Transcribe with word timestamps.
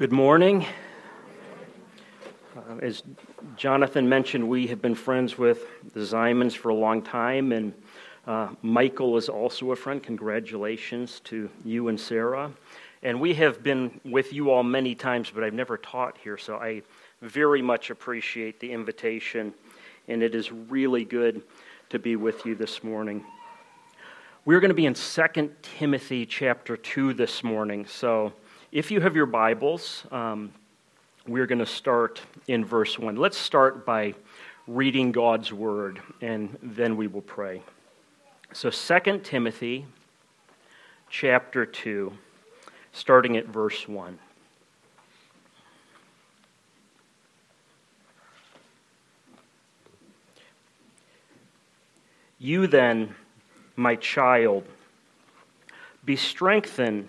Good 0.00 0.12
morning. 0.12 0.64
Uh, 2.56 2.76
as 2.80 3.02
Jonathan 3.58 4.08
mentioned, 4.08 4.48
we 4.48 4.66
have 4.68 4.80
been 4.80 4.94
friends 4.94 5.36
with 5.36 5.66
the 5.92 6.00
Zymans 6.00 6.56
for 6.56 6.70
a 6.70 6.74
long 6.74 7.02
time, 7.02 7.52
and 7.52 7.74
uh, 8.26 8.48
Michael 8.62 9.18
is 9.18 9.28
also 9.28 9.72
a 9.72 9.76
friend. 9.76 10.02
Congratulations 10.02 11.20
to 11.24 11.50
you 11.66 11.88
and 11.88 12.00
Sarah. 12.00 12.50
And 13.02 13.20
we 13.20 13.34
have 13.34 13.62
been 13.62 14.00
with 14.02 14.32
you 14.32 14.48
all 14.50 14.62
many 14.62 14.94
times, 14.94 15.30
but 15.34 15.44
I've 15.44 15.52
never 15.52 15.76
taught 15.76 16.16
here, 16.16 16.38
so 16.38 16.56
I 16.56 16.80
very 17.20 17.60
much 17.60 17.90
appreciate 17.90 18.58
the 18.58 18.72
invitation, 18.72 19.52
and 20.08 20.22
it 20.22 20.34
is 20.34 20.50
really 20.50 21.04
good 21.04 21.42
to 21.90 21.98
be 21.98 22.16
with 22.16 22.46
you 22.46 22.54
this 22.54 22.82
morning. 22.82 23.22
We're 24.46 24.60
going 24.60 24.70
to 24.70 24.74
be 24.74 24.86
in 24.86 24.94
2 24.94 25.50
Timothy 25.60 26.24
chapter 26.24 26.78
2 26.78 27.12
this 27.12 27.44
morning, 27.44 27.84
so 27.84 28.32
if 28.72 28.92
you 28.92 29.00
have 29.00 29.16
your 29.16 29.26
Bibles, 29.26 30.04
um, 30.12 30.52
we're 31.26 31.46
going 31.46 31.58
to 31.58 31.66
start 31.66 32.20
in 32.46 32.64
verse 32.64 32.98
1. 32.98 33.16
Let's 33.16 33.36
start 33.36 33.84
by 33.84 34.14
reading 34.68 35.10
God's 35.10 35.52
word, 35.52 36.00
and 36.20 36.56
then 36.62 36.96
we 36.96 37.08
will 37.08 37.20
pray. 37.20 37.62
So 38.52 38.70
2 38.70 39.20
Timothy 39.24 39.86
chapter 41.08 41.66
2, 41.66 42.12
starting 42.92 43.36
at 43.36 43.46
verse 43.46 43.88
1. 43.88 44.16
You 52.38 52.68
then, 52.68 53.16
my 53.74 53.96
child, 53.96 54.62
be 56.04 56.14
strengthened 56.14 57.08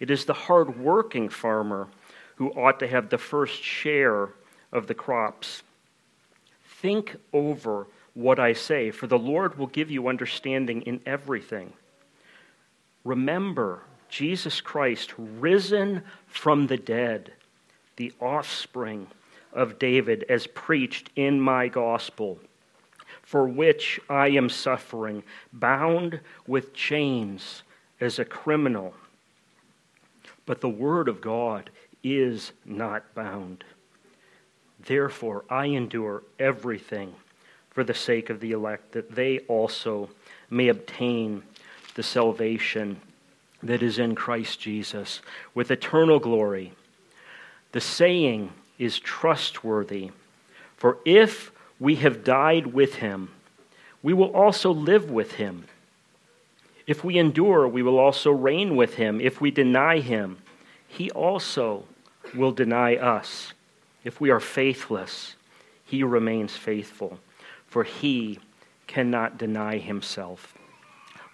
It 0.00 0.10
is 0.10 0.24
the 0.24 0.34
hard-working 0.34 1.28
farmer 1.28 1.88
who 2.36 2.50
ought 2.50 2.78
to 2.80 2.86
have 2.86 3.08
the 3.08 3.18
first 3.18 3.62
share 3.62 4.30
of 4.72 4.86
the 4.86 4.94
crops. 4.94 5.62
Think 6.80 7.16
over 7.32 7.86
what 8.14 8.38
I 8.38 8.52
say, 8.52 8.90
for 8.90 9.06
the 9.06 9.18
Lord 9.18 9.58
will 9.58 9.66
give 9.66 9.90
you 9.90 10.08
understanding 10.08 10.82
in 10.82 11.00
everything. 11.06 11.72
Remember 13.04 13.80
Jesus 14.08 14.60
Christ, 14.60 15.14
risen 15.18 16.02
from 16.26 16.66
the 16.66 16.76
dead, 16.76 17.32
the 17.96 18.12
offspring 18.20 19.06
of 19.52 19.78
David, 19.78 20.24
as 20.28 20.46
preached 20.46 21.10
in 21.16 21.40
my 21.40 21.68
gospel, 21.68 22.38
for 23.22 23.48
which 23.48 23.98
I 24.08 24.28
am 24.28 24.48
suffering, 24.48 25.22
bound 25.52 26.20
with 26.46 26.72
chains 26.72 27.62
as 28.00 28.18
a 28.18 28.24
criminal 28.24 28.94
but 30.48 30.62
the 30.62 30.68
Word 30.68 31.08
of 31.08 31.20
God 31.20 31.68
is 32.02 32.52
not 32.64 33.14
bound. 33.14 33.64
Therefore, 34.80 35.44
I 35.50 35.66
endure 35.66 36.22
everything 36.38 37.14
for 37.68 37.84
the 37.84 37.92
sake 37.92 38.30
of 38.30 38.40
the 38.40 38.52
elect, 38.52 38.92
that 38.92 39.14
they 39.14 39.40
also 39.40 40.08
may 40.48 40.68
obtain 40.68 41.42
the 41.96 42.02
salvation 42.02 42.98
that 43.62 43.82
is 43.82 43.98
in 43.98 44.14
Christ 44.14 44.58
Jesus 44.58 45.20
with 45.54 45.70
eternal 45.70 46.18
glory. 46.18 46.72
The 47.72 47.82
saying 47.82 48.50
is 48.78 48.98
trustworthy, 48.98 50.12
for 50.78 50.96
if 51.04 51.52
we 51.78 51.96
have 51.96 52.24
died 52.24 52.68
with 52.68 52.94
him, 52.94 53.32
we 54.02 54.14
will 54.14 54.34
also 54.34 54.70
live 54.70 55.10
with 55.10 55.32
him. 55.32 55.66
If 56.88 57.04
we 57.04 57.18
endure, 57.18 57.68
we 57.68 57.82
will 57.82 57.98
also 57.98 58.30
reign 58.30 58.74
with 58.74 58.94
him. 58.94 59.20
If 59.20 59.42
we 59.42 59.50
deny 59.50 60.00
him, 60.00 60.38
he 60.88 61.10
also 61.10 61.84
will 62.34 62.50
deny 62.50 62.96
us. 62.96 63.52
If 64.04 64.22
we 64.22 64.30
are 64.30 64.40
faithless, 64.40 65.36
he 65.84 66.02
remains 66.02 66.56
faithful, 66.56 67.20
for 67.66 67.84
he 67.84 68.38
cannot 68.86 69.36
deny 69.36 69.76
himself. 69.76 70.54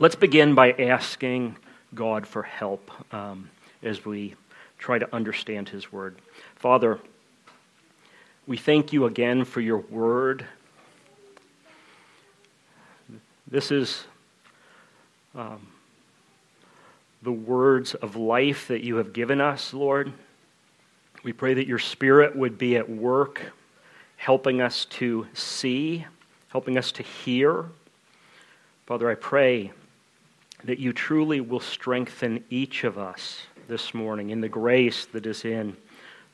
Let's 0.00 0.16
begin 0.16 0.56
by 0.56 0.72
asking 0.72 1.56
God 1.94 2.26
for 2.26 2.42
help 2.42 2.90
um, 3.14 3.48
as 3.80 4.04
we 4.04 4.34
try 4.76 4.98
to 4.98 5.14
understand 5.14 5.68
his 5.68 5.92
word. 5.92 6.18
Father, 6.56 6.98
we 8.48 8.56
thank 8.56 8.92
you 8.92 9.04
again 9.04 9.44
for 9.44 9.60
your 9.60 9.78
word. 9.78 10.46
This 13.46 13.70
is 13.70 14.04
um, 15.34 15.66
the 17.22 17.32
words 17.32 17.94
of 17.94 18.16
life 18.16 18.68
that 18.68 18.82
you 18.82 18.96
have 18.96 19.12
given 19.12 19.40
us, 19.40 19.74
Lord. 19.74 20.12
We 21.22 21.32
pray 21.32 21.54
that 21.54 21.66
your 21.66 21.78
Spirit 21.78 22.36
would 22.36 22.58
be 22.58 22.76
at 22.76 22.88
work, 22.88 23.40
helping 24.16 24.60
us 24.60 24.84
to 24.86 25.26
see, 25.32 26.04
helping 26.48 26.76
us 26.76 26.92
to 26.92 27.02
hear. 27.02 27.64
Father, 28.86 29.10
I 29.10 29.14
pray 29.14 29.72
that 30.64 30.78
you 30.78 30.92
truly 30.92 31.40
will 31.40 31.60
strengthen 31.60 32.44
each 32.50 32.84
of 32.84 32.98
us 32.98 33.42
this 33.66 33.94
morning 33.94 34.30
in 34.30 34.40
the 34.40 34.48
grace 34.48 35.06
that 35.06 35.26
is 35.26 35.44
in 35.44 35.76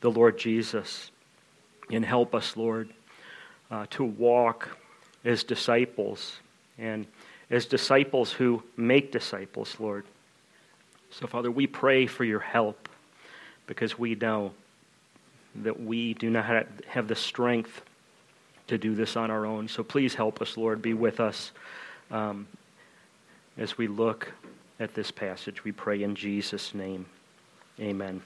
the 0.01 0.11
Lord 0.11 0.39
Jesus. 0.39 1.11
And 1.91 2.05
help 2.05 2.35
us, 2.35 2.57
Lord, 2.57 2.91
uh, 3.71 3.87
to 3.91 4.05
walk 4.05 4.77
as 5.25 5.45
disciples 5.45 6.39
and 6.79 7.07
as 7.51 7.67
disciples 7.67 8.33
who 8.33 8.63
make 8.77 9.13
disciples, 9.13 9.77
Lord. 9.79 10.05
So, 11.11 11.27
Father, 11.27 11.51
we 11.51 11.67
pray 11.67 12.07
for 12.07 12.25
your 12.25 12.41
help 12.41 12.89
because 13.67 13.99
we 13.99 14.15
know 14.15 14.53
that 15.57 15.81
we 15.81 16.15
do 16.15 16.31
not 16.31 16.67
have 16.87 17.09
the 17.09 17.17
strength 17.17 17.83
to 18.69 18.79
do 18.79 18.95
this 18.95 19.17
on 19.17 19.31
our 19.31 19.47
own. 19.47 19.67
So 19.67 19.83
please 19.83 20.15
help 20.15 20.41
us, 20.41 20.57
Lord. 20.57 20.81
Be 20.81 20.95
with 20.95 21.19
us 21.19 21.51
um, 22.11 22.47
as 23.59 23.77
we 23.77 23.89
look 23.89 24.33
at 24.79 24.95
this 24.95 25.11
passage. 25.11 25.65
We 25.65 25.73
pray 25.73 26.05
in 26.05 26.15
Jesus' 26.15 26.73
name. 26.73 27.07
Amen. 27.81 28.23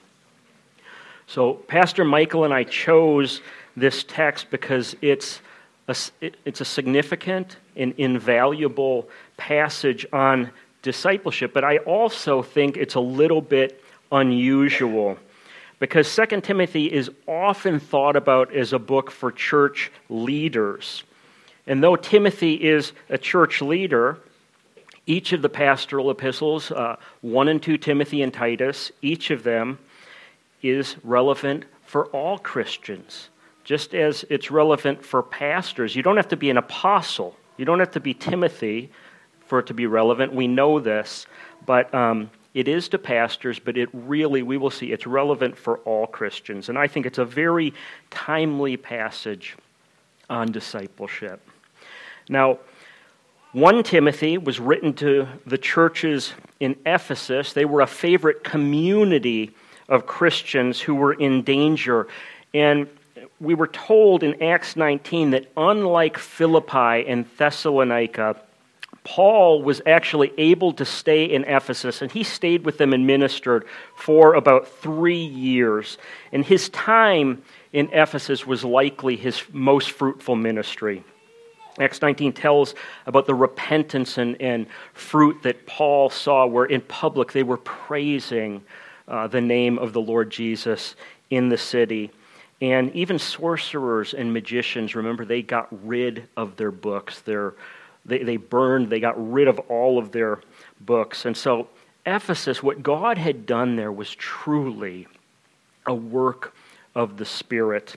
So, 1.27 1.55
Pastor 1.55 2.05
Michael 2.05 2.45
and 2.45 2.53
I 2.53 2.65
chose 2.65 3.41
this 3.75 4.05
text 4.05 4.51
because 4.51 4.95
it's 5.01 5.41
it's 5.89 6.61
a 6.61 6.65
significant 6.65 7.57
and 7.77 7.95
invaluable 7.99 9.09
passage 9.37 10.07
on 10.13 10.51
discipleship, 10.83 11.53
but 11.53 11.65
I 11.65 11.79
also 11.79 12.43
think 12.43 12.77
it's 12.77 12.95
a 12.95 13.01
little 13.01 13.41
bit 13.41 13.83
unusual 14.13 15.19
because 15.79 16.15
2 16.15 16.41
Timothy 16.41 16.93
is 16.93 17.11
often 17.27 17.81
thought 17.81 18.17
about 18.17 18.55
as 18.55 18.73
a 18.73 18.79
book 18.79 19.11
for 19.11 19.33
church 19.33 19.91
leaders. 20.09 21.03
And 21.67 21.83
though 21.83 21.97
Timothy 21.97 22.55
is 22.55 22.93
a 23.09 23.19
church 23.19 23.61
leader, 23.61 24.19
each 25.07 25.33
of 25.33 25.43
the 25.43 25.49
pastoral 25.49 26.11
epistles, 26.11 26.71
uh, 26.71 26.97
1 27.23 27.49
and 27.49 27.63
2 27.63 27.79
Timothy 27.79 28.23
and 28.23 28.33
Titus, 28.33 28.93
each 29.03 29.31
of 29.31 29.43
them 29.43 29.79
is 30.63 30.97
relevant 31.03 31.65
for 31.85 32.07
all 32.07 32.39
Christians, 32.39 33.29
just 33.65 33.95
as 33.95 34.25
it's 34.31 34.51
relevant 34.51 35.05
for 35.05 35.23
pastors. 35.23 35.97
You 35.97 36.03
don't 36.03 36.17
have 36.17 36.29
to 36.29 36.37
be 36.37 36.51
an 36.51 36.59
apostle, 36.59 37.37
you 37.57 37.65
don't 37.65 37.81
have 37.81 37.93
to 37.93 38.01
be 38.01 38.15
Timothy 38.15 38.91
for 39.47 39.59
it 39.59 39.67
to 39.67 39.75
be 39.75 39.87
relevant. 39.87 40.33
We 40.33 40.47
know 40.47 40.81
this, 40.81 41.27
but 41.67 41.93
um, 41.95 42.31
it 42.55 42.69
is 42.69 42.89
to 42.91 42.99
pastors, 42.99 43.59
but 43.59 43.77
it 43.77 43.89
really, 43.93 44.43
we 44.43 44.57
will 44.57 44.71
see, 44.71 44.93
it's 44.93 45.07
relevant 45.07 45.57
for 45.57 45.79
all 45.79 46.07
Christians. 46.07 46.69
And 46.69 46.79
I 46.79 46.87
think 46.87 47.05
it's 47.05 47.19
a 47.19 47.25
very 47.25 47.75
timely 48.11 48.77
passage 48.77 49.57
on 50.31 50.53
discipleship. 50.53 51.47
Now, 52.29 52.59
1 53.53 53.83
Timothy 53.85 54.39
was 54.39 54.59
written 54.59 54.95
to 54.95 55.29
the 55.47 55.59
churches 55.59 56.33
in 56.59 56.77
Ephesus. 56.87 57.53
They 57.53 57.65
were 57.65 57.83
a 57.83 57.87
favorite 57.87 58.43
community 58.43 59.53
of 59.89 60.07
Christians 60.07 60.81
who 60.81 60.95
were 60.95 61.13
in 61.13 61.43
danger. 61.43 62.09
And 62.53 62.89
we 63.45 63.55
were 63.55 63.67
told 63.67 64.23
in 64.23 64.43
Acts 64.43 64.77
19 64.77 65.31
that 65.31 65.51
unlike 65.57 66.19
Philippi 66.19 67.07
and 67.07 67.27
Thessalonica, 67.37 68.37
Paul 69.05 69.63
was 69.63 69.83
actually 69.87 70.33
able 70.39 70.73
to 70.73 70.85
stay 70.85 71.27
in 71.27 71.45
Ephesus, 71.45 72.01
and 72.01 72.11
he 72.11 72.23
stayed 72.23 72.65
with 72.65 72.79
them 72.79 72.95
and 72.95 73.07
ministered 73.07 73.67
for 73.97 74.35
about 74.35 74.67
three 74.67 75.23
years. 75.23 75.99
And 76.33 76.45
his 76.45 76.71
time 76.71 77.43
in 77.73 77.91
Ephesus 77.93 78.47
was 78.47 78.65
likely 78.65 79.17
his 79.17 79.43
most 79.53 79.91
fruitful 79.91 80.37
ministry. 80.37 81.05
Acts 81.79 82.01
19 82.01 82.33
tells 82.33 82.75
about 83.05 83.27
the 83.27 83.35
repentance 83.35 84.17
and, 84.17 84.41
and 84.41 84.67
fruit 84.95 85.43
that 85.43 85.67
Paul 85.67 86.09
saw, 86.09 86.47
where 86.47 86.65
in 86.65 86.81
public 86.81 87.33
they 87.33 87.43
were 87.43 87.59
praising 87.59 88.63
uh, 89.09 89.27
the 89.27 89.41
name 89.41 89.79
of 89.79 89.93
the 89.93 90.01
Lord 90.01 90.31
Jesus 90.31 90.95
in 91.31 91.49
the 91.49 91.59
city. 91.59 92.11
And 92.61 92.95
even 92.95 93.19
sorcerers 93.19 94.15
and 94.15 94.33
magicians, 94.33 94.95
remember, 94.95 95.25
they 95.25 95.43
got 95.43 95.69
rid 95.87 96.29
of 96.37 96.57
their 96.57 96.71
books. 96.71 97.21
Their, 97.21 97.55
they, 98.05 98.23
they 98.23 98.37
burned, 98.37 98.91
they 98.91 99.01
got 99.01 99.33
rid 99.33 99.49
of 99.49 99.59
all 99.69 99.99
of 99.99 100.13
their 100.13 100.41
books. 100.81 101.25
And 101.25 101.37
so, 101.37 101.69
Ephesus, 102.07 102.63
what 102.63 102.83
God 102.83 103.19
had 103.19 103.47
done 103.47 103.77
there 103.77 103.93
was 103.93 104.15
truly 104.15 105.09
a 105.87 105.95
work 105.95 106.55
of 106.95 107.17
the 107.17 107.25
Spirit. 107.25 107.97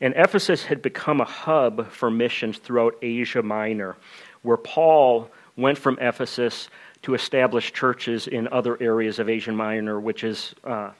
And 0.00 0.14
Ephesus 0.16 0.64
had 0.64 0.82
become 0.82 1.20
a 1.20 1.24
hub 1.24 1.90
for 1.90 2.10
missions 2.10 2.58
throughout 2.58 2.96
Asia 3.02 3.42
Minor, 3.42 3.96
where 4.42 4.56
Paul 4.56 5.30
went 5.56 5.78
from 5.78 5.98
Ephesus 6.00 6.68
to 7.02 7.14
establish 7.14 7.72
churches 7.72 8.26
in 8.26 8.48
other 8.48 8.80
areas 8.82 9.18
of 9.18 9.28
Asia 9.28 9.52
Minor, 9.52 10.00
which 10.00 10.24
is 10.24 10.54
uh, 10.64 10.90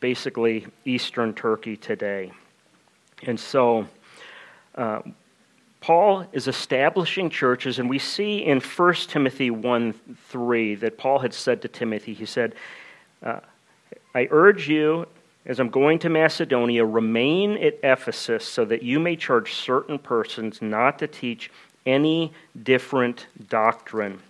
basically 0.00 0.66
eastern 0.84 1.34
Turkey 1.34 1.76
today. 1.76 2.32
And 3.26 3.38
so 3.38 3.86
uh, 4.74 5.00
Paul 5.80 6.26
is 6.32 6.48
establishing 6.48 7.30
churches, 7.30 7.78
and 7.78 7.88
we 7.88 7.98
see 7.98 8.38
in 8.38 8.60
1 8.60 8.94
Timothy 9.08 9.50
1 9.50 9.92
3 10.28 10.74
that 10.76 10.96
Paul 10.96 11.18
had 11.18 11.34
said 11.34 11.62
to 11.62 11.68
Timothy, 11.68 12.14
he 12.14 12.26
said, 12.26 12.54
uh, 13.22 13.40
I 14.14 14.28
urge 14.30 14.68
you, 14.68 15.06
as 15.46 15.60
I'm 15.60 15.68
going 15.68 15.98
to 16.00 16.08
Macedonia, 16.08 16.84
remain 16.84 17.58
at 17.58 17.78
Ephesus 17.82 18.46
so 18.46 18.64
that 18.64 18.82
you 18.82 18.98
may 18.98 19.16
charge 19.16 19.54
certain 19.54 19.98
persons 19.98 20.62
not 20.62 20.98
to 21.00 21.06
teach 21.06 21.50
any 21.84 22.32
different 22.62 23.26
doctrine. 23.48 24.20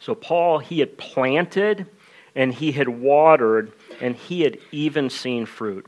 So, 0.00 0.14
Paul, 0.14 0.58
he 0.58 0.80
had 0.80 0.96
planted 0.98 1.86
and 2.34 2.52
he 2.52 2.72
had 2.72 2.88
watered 2.88 3.72
and 4.00 4.16
he 4.16 4.40
had 4.42 4.58
even 4.72 5.10
seen 5.10 5.46
fruit. 5.46 5.86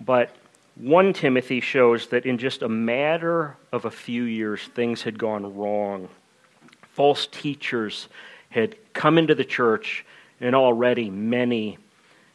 But 0.00 0.34
1 0.76 1.14
Timothy 1.14 1.60
shows 1.60 2.08
that 2.08 2.26
in 2.26 2.36
just 2.36 2.60
a 2.60 2.68
matter 2.68 3.56
of 3.72 3.86
a 3.86 3.90
few 3.90 4.24
years, 4.24 4.60
things 4.74 5.02
had 5.02 5.18
gone 5.18 5.56
wrong. 5.56 6.08
False 6.92 7.26
teachers 7.28 8.08
had 8.50 8.76
come 8.92 9.16
into 9.16 9.34
the 9.34 9.44
church, 9.44 10.04
and 10.38 10.54
already 10.54 11.08
many 11.08 11.78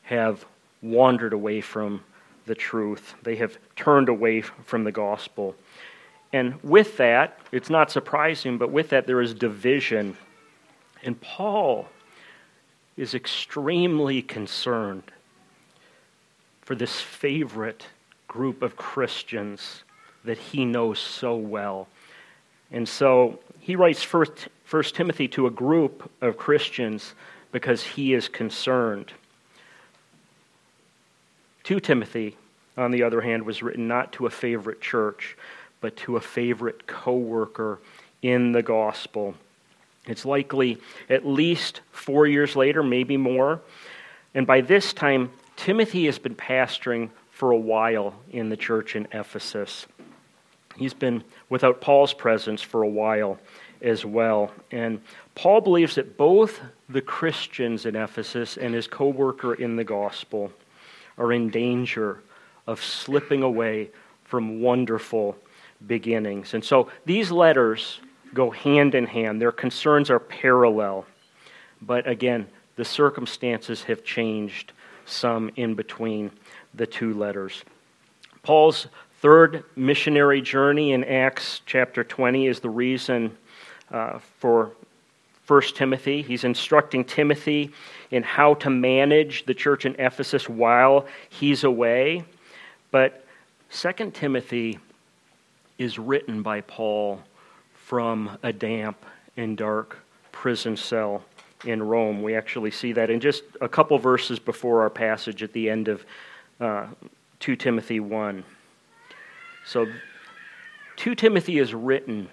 have 0.02 0.44
wandered 0.82 1.34
away 1.34 1.62
from 1.62 2.04
the 2.48 2.56
truth. 2.56 3.14
They 3.22 3.36
have 3.36 3.60
turned 3.76 4.10
away 4.10 4.42
from 4.42 4.86
the 4.86 4.92
gospel. 4.92 5.56
And 6.34 6.62
with 6.64 6.98
that, 6.98 7.40
it's 7.52 7.70
not 7.70 7.92
surprising, 7.92 8.58
but 8.58 8.72
with 8.72 8.90
that, 8.90 9.06
there 9.06 9.22
is 9.22 9.36
division. 9.36 10.18
And 11.04 11.20
Paul 11.22 11.88
is 12.98 13.14
extremely 13.14 14.24
concerned 14.24 15.12
for 16.62 16.74
this 16.74 17.00
favorite 17.00 17.86
group 18.32 18.62
of 18.62 18.78
Christians 18.78 19.84
that 20.24 20.38
he 20.38 20.64
knows 20.64 21.00
so 21.00 21.36
well. 21.36 21.90
And 22.72 22.88
so 22.88 23.40
he 23.60 23.76
writes 23.76 24.04
first, 24.04 24.48
first 24.64 24.96
Timothy 24.96 25.28
to 25.30 25.48
a 25.48 25.52
group 25.52 26.10
of 26.22 26.38
Christians 26.38 27.14
because 27.52 27.84
he 27.84 28.14
is 28.14 28.30
concerned. 28.30 29.12
2 31.66 31.82
Timothy, 31.82 32.38
on 32.78 32.92
the 32.92 33.04
other 33.04 33.20
hand, 33.20 33.44
was 33.44 33.62
written 33.62 33.90
not 33.90 34.14
to 34.14 34.26
a 34.26 34.30
favorite 34.30 34.80
church, 34.80 35.36
but 35.82 35.98
to 35.98 36.16
a 36.16 36.22
favorite 36.22 36.88
co 36.88 37.18
worker 37.18 37.80
in 38.22 38.54
the 38.54 38.64
gospel. 38.64 39.36
It's 40.08 40.24
likely 40.24 40.78
at 41.10 41.28
least 41.28 41.82
four 41.92 42.26
years 42.26 42.56
later, 42.56 42.82
maybe 42.82 43.18
more. 43.18 43.60
And 44.34 44.48
by 44.48 44.62
this 44.62 44.94
time, 44.94 45.32
Timothy 45.58 46.06
has 46.06 46.18
been 46.18 46.36
pastoring 46.36 47.10
for 47.42 47.50
a 47.50 47.58
while 47.58 48.14
in 48.30 48.50
the 48.50 48.56
church 48.56 48.96
in 48.96 49.08
Ephesus. 49.12 49.88
He's 50.76 50.94
been 50.94 51.24
without 51.50 51.82
Paul's 51.82 52.14
presence 52.14 52.62
for 52.62 52.84
a 52.84 52.88
while 52.88 53.40
as 53.82 54.06
well. 54.06 54.52
And 54.70 55.02
Paul 55.34 55.60
believes 55.62 55.96
that 55.96 56.18
both 56.18 56.62
the 56.88 57.02
Christians 57.02 57.88
in 57.88 57.96
Ephesus 57.96 58.58
and 58.58 58.76
his 58.76 58.86
co 58.86 59.08
worker 59.08 59.56
in 59.56 59.76
the 59.76 59.84
gospel 59.84 60.54
are 61.18 61.34
in 61.34 61.50
danger 61.50 62.20
of 62.68 62.84
slipping 62.84 63.42
away 63.42 63.90
from 64.24 64.62
wonderful 64.62 65.36
beginnings. 65.88 66.54
And 66.54 66.64
so 66.64 66.92
these 67.06 67.32
letters 67.32 68.02
go 68.36 68.52
hand 68.52 68.94
in 68.94 69.08
hand, 69.08 69.42
their 69.42 69.52
concerns 69.52 70.12
are 70.12 70.20
parallel. 70.20 71.08
But 71.82 72.08
again, 72.08 72.46
the 72.76 72.86
circumstances 72.86 73.82
have 73.86 74.04
changed 74.04 74.74
some 75.08 75.50
in 75.56 75.74
between 75.74 76.30
the 76.74 76.86
two 76.86 77.14
letters. 77.14 77.64
Paul's 78.44 78.88
third 79.22 79.64
missionary 79.76 80.42
journey 80.42 80.94
in 80.94 81.04
Acts 81.04 81.62
chapter 81.66 82.04
20 82.04 82.48
is 82.48 82.60
the 82.60 82.70
reason 82.70 83.38
uh, 83.92 84.20
for 84.40 84.72
1 85.48 85.62
Timothy. 85.76 86.22
He's 86.22 86.44
instructing 86.44 87.04
Timothy 87.04 87.72
in 88.10 88.24
how 88.24 88.54
to 88.56 88.70
manage 88.70 89.46
the 89.46 89.54
church 89.54 89.86
in 89.86 89.96
Ephesus 90.00 90.48
while 90.48 91.06
he's 91.30 91.64
away. 91.64 92.24
But 92.90 93.26
2 93.72 94.12
Timothy 94.12 94.80
is 95.78 96.00
written 96.00 96.42
by 96.42 96.62
Paul 96.62 97.22
from 97.74 98.38
a 98.44 98.54
damp 98.54 99.06
and 99.38 99.58
dark 99.58 99.98
prison 100.32 100.78
cell 100.78 101.24
in 101.66 101.84
Rome. 101.84 102.22
We 102.22 102.36
actually 102.36 102.72
see 102.72 102.94
that 102.94 103.10
in 103.10 103.20
just 103.20 103.44
a 103.60 103.68
couple 103.68 103.98
verses 104.00 104.40
before 104.40 104.82
our 104.82 104.90
passage 104.90 105.44
at 105.44 105.54
the 105.54 105.70
end 105.70 105.88
of 105.88 106.06
uh, 106.62 106.86
2 107.40 107.56
Timothy 107.56 108.00
1. 108.00 108.44
So, 109.66 109.88
2 110.98 111.16
Timothy 111.16 111.58
is 111.58 111.74
written, 111.74 112.30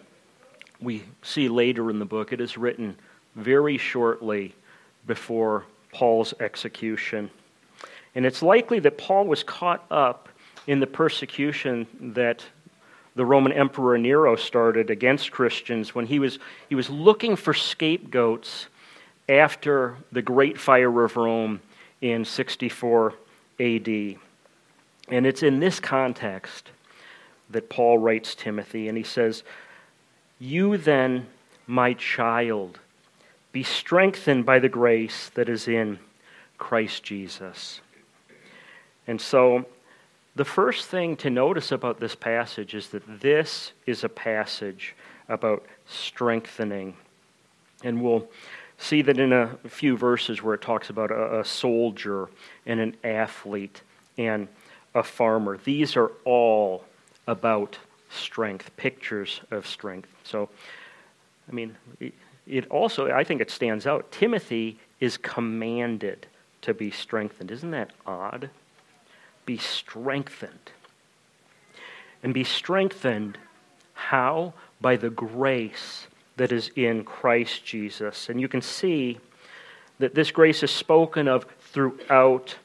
we 0.80 1.02
see 1.22 1.48
later 1.48 1.90
in 1.90 1.98
the 1.98 2.04
book, 2.04 2.32
it 2.32 2.40
is 2.40 2.58
written 2.58 2.96
very 3.34 3.78
shortly 3.78 4.54
before 5.06 5.64
Paul's 5.92 6.34
execution. 6.40 7.30
And 8.14 8.26
it's 8.26 8.42
likely 8.42 8.78
that 8.80 8.98
Paul 8.98 9.26
was 9.26 9.42
caught 9.42 9.84
up 9.90 10.28
in 10.66 10.80
the 10.80 10.86
persecution 10.86 11.86
that 12.00 12.44
the 13.14 13.24
Roman 13.24 13.52
Emperor 13.52 13.96
Nero 13.96 14.36
started 14.36 14.90
against 14.90 15.32
Christians 15.32 15.94
when 15.94 16.06
he 16.06 16.18
was, 16.18 16.38
he 16.68 16.74
was 16.74 16.90
looking 16.90 17.34
for 17.34 17.54
scapegoats 17.54 18.66
after 19.28 19.96
the 20.12 20.22
Great 20.22 20.58
Fire 20.58 21.04
of 21.04 21.16
Rome 21.16 21.60
in 22.00 22.24
64 22.24 23.14
AD. 23.60 23.88
And 25.08 25.26
it's 25.26 25.42
in 25.42 25.60
this 25.60 25.80
context 25.80 26.70
that 27.50 27.70
Paul 27.70 27.98
writes 27.98 28.34
Timothy, 28.34 28.88
and 28.88 28.96
he 28.96 29.04
says, 29.04 29.42
You 30.38 30.76
then, 30.76 31.26
my 31.66 31.94
child, 31.94 32.78
be 33.52 33.62
strengthened 33.62 34.44
by 34.44 34.58
the 34.58 34.68
grace 34.68 35.30
that 35.30 35.48
is 35.48 35.66
in 35.66 35.98
Christ 36.58 37.02
Jesus. 37.02 37.80
And 39.06 39.20
so, 39.20 39.64
the 40.34 40.44
first 40.44 40.86
thing 40.86 41.16
to 41.16 41.30
notice 41.30 41.72
about 41.72 41.98
this 41.98 42.14
passage 42.14 42.74
is 42.74 42.88
that 42.90 43.20
this 43.20 43.72
is 43.86 44.04
a 44.04 44.08
passage 44.08 44.94
about 45.28 45.64
strengthening. 45.86 46.96
And 47.82 48.02
we'll 48.02 48.28
see 48.78 49.02
that 49.02 49.18
in 49.18 49.32
a 49.32 49.48
few 49.68 49.96
verses 49.96 50.42
where 50.42 50.54
it 50.54 50.62
talks 50.62 50.88
about 50.88 51.10
a, 51.10 51.40
a 51.40 51.44
soldier 51.44 52.28
and 52.64 52.80
an 52.80 52.96
athlete 53.04 53.82
and 54.16 54.48
a 54.94 55.02
farmer. 55.02 55.58
These 55.58 55.96
are 55.96 56.12
all 56.24 56.84
about 57.26 57.78
strength, 58.10 58.74
pictures 58.76 59.40
of 59.50 59.66
strength. 59.66 60.08
So, 60.24 60.48
I 61.48 61.52
mean, 61.52 61.76
it 62.46 62.66
also, 62.70 63.10
I 63.10 63.24
think 63.24 63.40
it 63.40 63.50
stands 63.50 63.86
out. 63.86 64.10
Timothy 64.10 64.78
is 65.00 65.16
commanded 65.16 66.26
to 66.62 66.72
be 66.74 66.90
strengthened. 66.90 67.50
Isn't 67.50 67.70
that 67.72 67.90
odd? 68.06 68.50
Be 69.44 69.58
strengthened. 69.58 70.72
And 72.22 72.34
be 72.34 72.44
strengthened 72.44 73.38
how? 73.92 74.54
By 74.80 74.96
the 74.96 75.10
grace 75.10 76.06
that 76.38 76.52
is 76.52 76.70
in 76.76 77.04
Christ 77.04 77.64
Jesus. 77.64 78.28
And 78.28 78.40
you 78.40 78.48
can 78.48 78.62
see 78.62 79.18
that 79.98 80.14
this 80.14 80.30
grace 80.30 80.62
is 80.62 80.70
spoken 80.70 81.28
of 81.28 81.46
throughout 81.60 82.56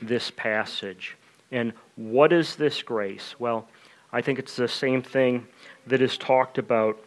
this 0.00 0.30
passage. 0.30 1.16
And 1.50 1.72
what 1.96 2.32
is 2.32 2.56
this 2.56 2.82
grace? 2.82 3.34
Well, 3.38 3.68
I 4.12 4.22
think 4.22 4.38
it's 4.38 4.56
the 4.56 4.68
same 4.68 5.02
thing 5.02 5.46
that 5.86 6.00
is 6.00 6.16
talked 6.16 6.58
about 6.58 6.98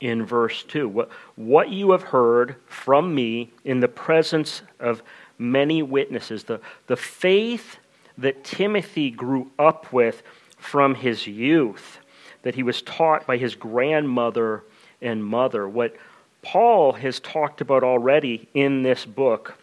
in 0.00 0.24
verse 0.24 0.64
2. 0.64 0.88
What, 0.88 1.10
what 1.36 1.70
you 1.70 1.92
have 1.92 2.02
heard 2.02 2.56
from 2.66 3.14
me 3.14 3.52
in 3.64 3.80
the 3.80 3.88
presence 3.88 4.62
of 4.80 5.02
many 5.38 5.82
witnesses, 5.82 6.44
the, 6.44 6.60
the 6.86 6.96
faith 6.96 7.76
that 8.16 8.44
Timothy 8.44 9.10
grew 9.10 9.50
up 9.58 9.92
with 9.92 10.22
from 10.56 10.94
his 10.94 11.26
youth, 11.26 11.98
that 12.42 12.54
he 12.54 12.62
was 12.62 12.82
taught 12.82 13.26
by 13.26 13.36
his 13.36 13.54
grandmother 13.54 14.64
and 15.04 15.24
mother. 15.24 15.68
What 15.68 15.94
Paul 16.42 16.92
has 16.94 17.20
talked 17.20 17.60
about 17.60 17.84
already 17.84 18.48
in 18.54 18.82
this 18.82 19.04
book 19.04 19.54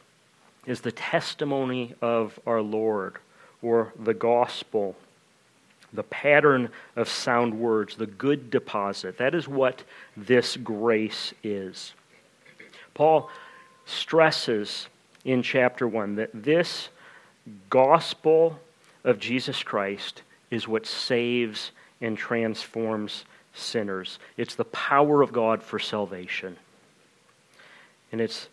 is 0.65 0.81
the 0.81 0.91
testimony 0.91 1.95
of 2.01 2.39
our 2.45 2.61
Lord 2.61 3.17
or 3.61 3.91
the 3.99 4.13
gospel, 4.13 4.95
the 5.91 6.03
pattern 6.03 6.69
of 6.95 7.09
sound 7.09 7.59
words, 7.59 7.95
the 7.95 8.07
good 8.07 8.49
deposit. 8.49 9.17
That 9.17 9.35
is 9.35 9.47
what 9.47 9.83
this 10.15 10.55
grace 10.57 11.33
is. 11.43 11.93
Paul 12.93 13.29
stresses 13.85 14.87
in 15.25 15.43
chapter 15.43 15.87
1 15.87 16.15
that 16.15 16.29
this 16.33 16.89
gospel 17.69 18.59
of 19.03 19.19
Jesus 19.19 19.63
Christ 19.63 20.21
is 20.49 20.67
what 20.67 20.85
saves 20.85 21.71
and 21.99 22.17
transforms 22.17 23.25
sinners. 23.53 24.19
It's 24.37 24.55
the 24.55 24.65
power 24.65 25.21
of 25.21 25.33
God 25.33 25.61
for 25.63 25.79
salvation. 25.79 26.57
And 28.11 28.21
it's 28.21 28.47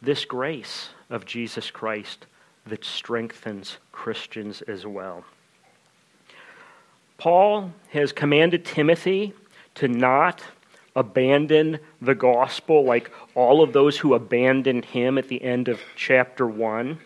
this 0.00 0.24
grace 0.24 0.90
of 1.10 1.26
Jesus 1.26 1.70
Christ 1.70 2.26
that 2.66 2.84
strengthens 2.84 3.78
Christians 3.90 4.62
as 4.62 4.86
well. 4.86 5.24
Paul 7.18 7.72
has 7.90 8.12
commanded 8.12 8.64
Timothy 8.64 9.32
to 9.76 9.88
not 9.88 10.42
abandon 10.94 11.78
the 12.00 12.14
gospel 12.14 12.84
like 12.84 13.10
all 13.34 13.62
of 13.62 13.72
those 13.72 13.98
who 13.98 14.14
abandoned 14.14 14.84
him 14.84 15.18
at 15.18 15.28
the 15.28 15.42
end 15.42 15.68
of 15.68 15.80
chapter 15.96 16.46
1, 16.46 16.98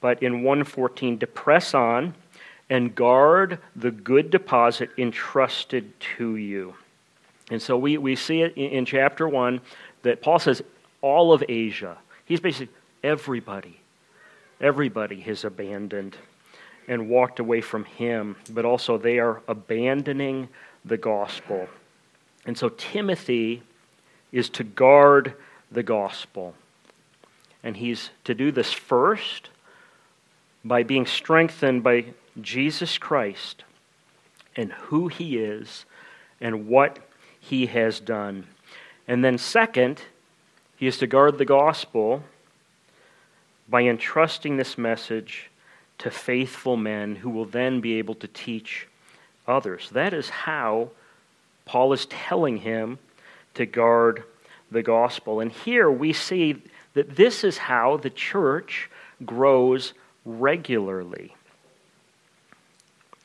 but 0.00 0.22
in 0.22 0.42
114 0.42 1.18
to 1.18 1.26
press 1.26 1.74
on 1.74 2.14
and 2.70 2.94
guard 2.94 3.58
the 3.76 3.90
good 3.90 4.30
deposit 4.30 4.90
entrusted 4.96 5.92
to 6.16 6.36
you. 6.36 6.74
And 7.50 7.60
so 7.60 7.76
we, 7.76 7.98
we 7.98 8.16
see 8.16 8.42
it 8.42 8.56
in, 8.56 8.70
in 8.70 8.84
chapter 8.84 9.28
1 9.28 9.60
that 10.02 10.22
Paul 10.22 10.38
says 10.38 10.62
all 11.00 11.32
of 11.32 11.44
Asia, 11.48 11.98
he's 12.24 12.40
basically 12.40 12.74
everybody, 13.02 13.80
everybody 14.60 15.20
has 15.20 15.44
abandoned 15.44 16.16
and 16.88 17.08
walked 17.08 17.38
away 17.38 17.60
from 17.60 17.84
him, 17.84 18.36
but 18.50 18.64
also 18.64 18.98
they 18.98 19.18
are 19.18 19.42
abandoning 19.48 20.48
the 20.84 20.96
gospel. 20.96 21.68
And 22.44 22.56
so 22.56 22.70
Timothy 22.70 23.62
is 24.32 24.48
to 24.50 24.64
guard 24.64 25.34
the 25.70 25.82
gospel. 25.82 26.54
And 27.62 27.76
he's 27.76 28.10
to 28.24 28.34
do 28.34 28.50
this 28.50 28.72
first 28.72 29.50
by 30.64 30.82
being 30.82 31.06
strengthened 31.06 31.82
by 31.82 32.06
Jesus 32.40 32.98
Christ 32.98 33.64
and 34.56 34.72
who 34.72 35.08
he 35.08 35.38
is 35.38 35.84
and 36.40 36.68
what 36.68 36.98
he 37.40 37.66
has 37.66 38.00
done. 38.00 38.46
And 39.08 39.24
then, 39.24 39.38
second, 39.38 40.00
he 40.76 40.86
is 40.86 40.98
to 40.98 41.06
guard 41.06 41.38
the 41.38 41.44
gospel 41.44 42.22
by 43.68 43.82
entrusting 43.82 44.56
this 44.56 44.76
message 44.76 45.50
to 45.98 46.10
faithful 46.10 46.76
men 46.76 47.16
who 47.16 47.30
will 47.30 47.44
then 47.44 47.80
be 47.80 47.94
able 47.94 48.14
to 48.16 48.28
teach 48.28 48.88
others. 49.46 49.88
That 49.90 50.12
is 50.12 50.28
how 50.28 50.90
Paul 51.64 51.92
is 51.92 52.06
telling 52.06 52.58
him 52.58 52.98
to 53.54 53.66
guard 53.66 54.24
the 54.70 54.82
gospel. 54.82 55.40
And 55.40 55.52
here 55.52 55.90
we 55.90 56.12
see 56.12 56.62
that 56.94 57.16
this 57.16 57.44
is 57.44 57.58
how 57.58 57.96
the 57.96 58.10
church 58.10 58.90
grows 59.24 59.92
regularly. 60.24 61.34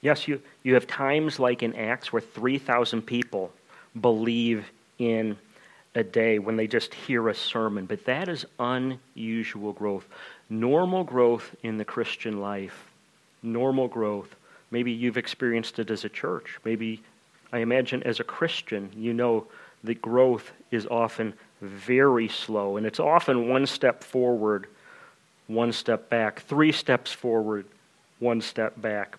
Yes, 0.08 0.26
you, 0.26 0.42
you 0.64 0.76
have 0.76 0.88
times 0.88 1.38
like 1.38 1.64
in 1.64 1.76
Acts 1.76 2.14
where 2.14 2.22
3,000 2.22 3.02
people 3.02 3.52
believe 4.00 4.66
in 5.00 5.36
a 5.96 6.02
day 6.02 6.40
when 6.40 6.56
they 6.56 6.66
just 6.66 6.94
hear 6.94 7.28
a 7.28 7.36
sermon, 7.36 7.86
but 7.86 8.06
that 8.06 8.30
is 8.30 8.46
unusual 8.58 9.74
growth. 9.74 10.06
Normal 10.50 11.04
growth 11.04 11.54
in 11.62 11.78
the 11.78 11.84
Christian 11.84 12.40
life, 12.40 12.86
normal 13.44 13.90
growth. 13.90 14.34
Maybe 14.72 14.94
you've 14.94 15.18
experienced 15.18 15.78
it 15.78 15.92
as 15.92 16.06
a 16.06 16.10
church. 16.10 16.58
Maybe, 16.64 17.04
I 17.52 17.58
imagine, 17.58 18.02
as 18.04 18.22
a 18.22 18.24
Christian, 18.24 18.90
you 18.96 19.12
know 19.12 19.46
that 19.84 20.02
growth 20.02 20.54
is 20.72 20.86
often 20.86 21.34
very 21.60 22.30
slow, 22.30 22.78
and 22.78 22.86
it's 22.86 23.02
often 23.02 23.50
one 23.50 23.66
step 23.66 24.06
forward, 24.06 24.68
one 25.48 25.74
step 25.74 26.10
back, 26.10 26.44
three 26.44 26.72
steps 26.72 27.12
forward, 27.12 27.66
one 28.20 28.40
step 28.40 28.82
back. 28.82 29.18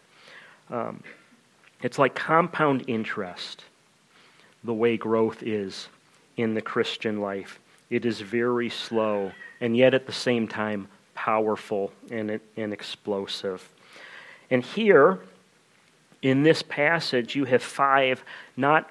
Um, 0.70 1.02
it's 1.82 1.98
like 1.98 2.14
compound 2.14 2.84
interest, 2.86 3.64
the 4.64 4.74
way 4.74 4.96
growth 4.96 5.42
is 5.42 5.88
in 6.36 6.54
the 6.54 6.62
Christian 6.62 7.20
life. 7.20 7.60
It 7.90 8.04
is 8.04 8.20
very 8.20 8.68
slow, 8.68 9.32
and 9.60 9.76
yet 9.76 9.94
at 9.94 10.06
the 10.06 10.12
same 10.12 10.48
time, 10.48 10.88
powerful 11.14 11.92
and, 12.10 12.40
and 12.56 12.72
explosive. 12.72 13.66
And 14.50 14.62
here, 14.62 15.20
in 16.22 16.42
this 16.42 16.62
passage, 16.62 17.34
you 17.34 17.44
have 17.44 17.62
five, 17.62 18.22
not, 18.56 18.90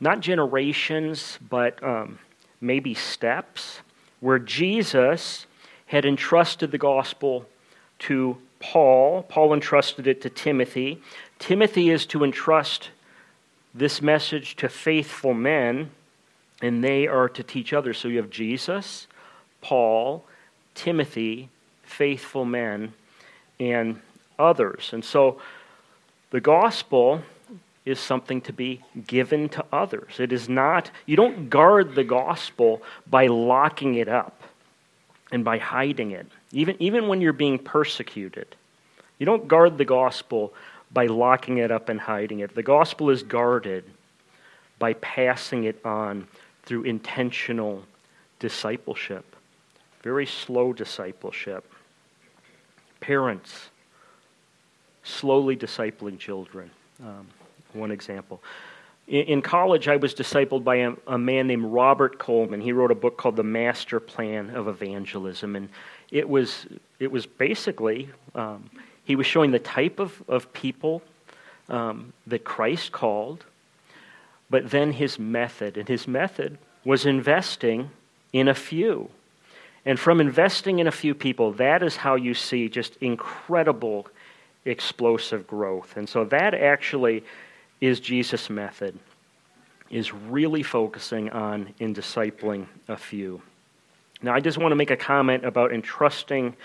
not 0.00 0.20
generations, 0.20 1.38
but 1.48 1.82
um, 1.82 2.18
maybe 2.60 2.94
steps, 2.94 3.80
where 4.20 4.38
Jesus 4.38 5.46
had 5.86 6.04
entrusted 6.04 6.70
the 6.70 6.78
gospel 6.78 7.46
to 8.00 8.36
Paul. 8.60 9.22
Paul 9.28 9.54
entrusted 9.54 10.06
it 10.06 10.22
to 10.22 10.30
Timothy. 10.30 11.02
Timothy 11.38 11.90
is 11.90 12.06
to 12.06 12.24
entrust 12.24 12.90
this 13.74 14.00
message 14.00 14.56
to 14.56 14.68
faithful 14.68 15.34
men, 15.34 15.90
and 16.62 16.82
they 16.82 17.06
are 17.06 17.28
to 17.28 17.42
teach 17.42 17.72
others. 17.72 17.98
So 17.98 18.08
you 18.08 18.16
have 18.16 18.30
Jesus, 18.30 19.06
Paul, 19.60 20.24
Timothy, 20.74 21.50
faithful 21.82 22.44
men, 22.44 22.94
and 23.60 24.00
others. 24.38 24.90
And 24.92 25.04
so 25.04 25.40
the 26.30 26.40
gospel 26.40 27.22
is 27.84 28.00
something 28.00 28.40
to 28.42 28.52
be 28.52 28.82
given 29.06 29.48
to 29.50 29.64
others. 29.72 30.18
It 30.18 30.32
is 30.32 30.48
not, 30.48 30.90
you 31.06 31.16
don't 31.16 31.48
guard 31.48 31.94
the 31.94 32.04
gospel 32.04 32.82
by 33.08 33.28
locking 33.28 33.94
it 33.94 34.08
up 34.08 34.42
and 35.30 35.44
by 35.44 35.58
hiding 35.58 36.10
it, 36.10 36.26
even, 36.52 36.76
even 36.78 37.08
when 37.08 37.20
you're 37.20 37.32
being 37.32 37.58
persecuted. 37.58 38.54
You 39.18 39.26
don't 39.26 39.48
guard 39.48 39.78
the 39.78 39.84
gospel 39.84 40.52
by 40.92 41.06
locking 41.06 41.58
it 41.58 41.70
up 41.70 41.88
and 41.88 42.00
hiding 42.00 42.40
it. 42.40 42.54
The 42.54 42.62
gospel 42.62 43.10
is 43.10 43.22
guarded 43.22 43.84
by 44.78 44.92
passing 44.94 45.64
it 45.64 45.84
on 45.84 46.28
through 46.64 46.82
intentional 46.82 47.82
discipleship, 48.38 49.24
very 50.02 50.26
slow 50.26 50.72
discipleship. 50.72 51.64
Parents 53.00 53.70
slowly 55.02 55.56
discipling 55.56 56.18
children. 56.18 56.70
Um, 57.02 57.26
one 57.72 57.90
example. 57.90 58.42
In, 59.06 59.40
college, 59.40 59.86
I 59.86 59.96
was 59.96 60.14
discipled 60.14 60.64
by 60.64 60.76
a, 60.76 60.92
a, 61.06 61.16
man 61.16 61.46
named 61.46 61.66
Robert 61.66 62.18
Coleman. 62.18 62.60
He 62.60 62.72
wrote 62.72 62.90
a 62.90 62.96
book 62.96 63.16
called 63.16 63.36
The 63.36 63.44
Master 63.44 64.00
Plan 64.00 64.50
of 64.50 64.66
Evangelism, 64.66 65.54
and 65.54 65.68
it 66.10 66.28
was 66.28 66.66
it 66.98 67.10
was 67.10 67.26
basically 67.26 68.08
um, 68.34 68.70
he 69.06 69.14
was 69.14 69.26
showing 69.26 69.52
the 69.52 69.60
type 69.60 70.00
of, 70.00 70.22
of 70.28 70.52
people 70.52 71.00
um, 71.68 72.12
that 72.26 72.44
Christ 72.44 72.90
called, 72.90 73.44
but 74.50 74.70
then 74.70 74.92
his 74.92 75.18
method. 75.18 75.76
And 75.76 75.88
his 75.88 76.08
method 76.08 76.58
was 76.84 77.06
investing 77.06 77.90
in 78.32 78.48
a 78.48 78.54
few. 78.54 79.08
And 79.84 79.98
from 79.98 80.20
investing 80.20 80.80
in 80.80 80.88
a 80.88 80.92
few 80.92 81.14
people, 81.14 81.52
that 81.52 81.84
is 81.84 81.94
how 81.94 82.16
you 82.16 82.34
see 82.34 82.68
just 82.68 82.96
incredible, 82.96 84.08
explosive 84.64 85.46
growth. 85.46 85.96
And 85.96 86.08
so 86.08 86.24
that 86.24 86.54
actually 86.54 87.22
is 87.80 88.00
Jesus' 88.00 88.50
method, 88.50 88.98
is 89.88 90.12
really 90.12 90.64
focusing 90.64 91.30
on 91.30 91.72
in 91.78 91.94
discipling 91.94 92.66
a 92.88 92.96
few. 92.96 93.40
Now, 94.22 94.34
I 94.34 94.40
just 94.40 94.58
want 94.58 94.72
to 94.72 94.76
make 94.76 94.90
a 94.90 94.96
comment 94.96 95.44
about 95.44 95.72
entrusting 95.72 96.56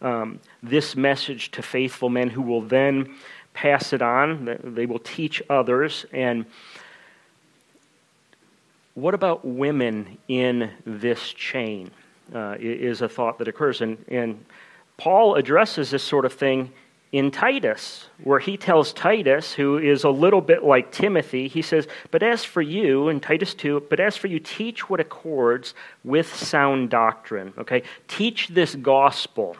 um, 0.00 0.40
this 0.62 0.96
message 0.96 1.50
to 1.52 1.62
faithful 1.62 2.08
men 2.08 2.30
who 2.30 2.42
will 2.42 2.62
then 2.62 3.14
pass 3.52 3.92
it 3.92 4.00
on. 4.00 4.58
They 4.62 4.86
will 4.86 4.98
teach 4.98 5.42
others. 5.50 6.06
And 6.12 6.46
what 8.94 9.14
about 9.14 9.44
women 9.44 10.18
in 10.28 10.70
this 10.86 11.32
chain? 11.32 11.90
Uh, 12.32 12.54
is 12.60 13.02
a 13.02 13.08
thought 13.08 13.38
that 13.38 13.48
occurs. 13.48 13.80
And, 13.80 14.04
and 14.06 14.44
Paul 14.96 15.34
addresses 15.34 15.90
this 15.90 16.04
sort 16.04 16.24
of 16.24 16.32
thing 16.32 16.70
in 17.12 17.32
Titus, 17.32 18.06
where 18.22 18.38
he 18.38 18.56
tells 18.56 18.92
Titus, 18.92 19.52
who 19.52 19.78
is 19.78 20.04
a 20.04 20.10
little 20.10 20.40
bit 20.40 20.62
like 20.62 20.92
Timothy, 20.92 21.48
he 21.48 21.60
says, 21.60 21.88
But 22.12 22.22
as 22.22 22.44
for 22.44 22.62
you, 22.62 23.08
in 23.08 23.18
Titus 23.18 23.52
2, 23.54 23.86
but 23.90 23.98
as 23.98 24.16
for 24.16 24.28
you, 24.28 24.38
teach 24.38 24.88
what 24.88 25.00
accords 25.00 25.74
with 26.04 26.32
sound 26.32 26.90
doctrine. 26.90 27.52
Okay? 27.58 27.82
Teach 28.06 28.48
this 28.48 28.76
gospel 28.76 29.56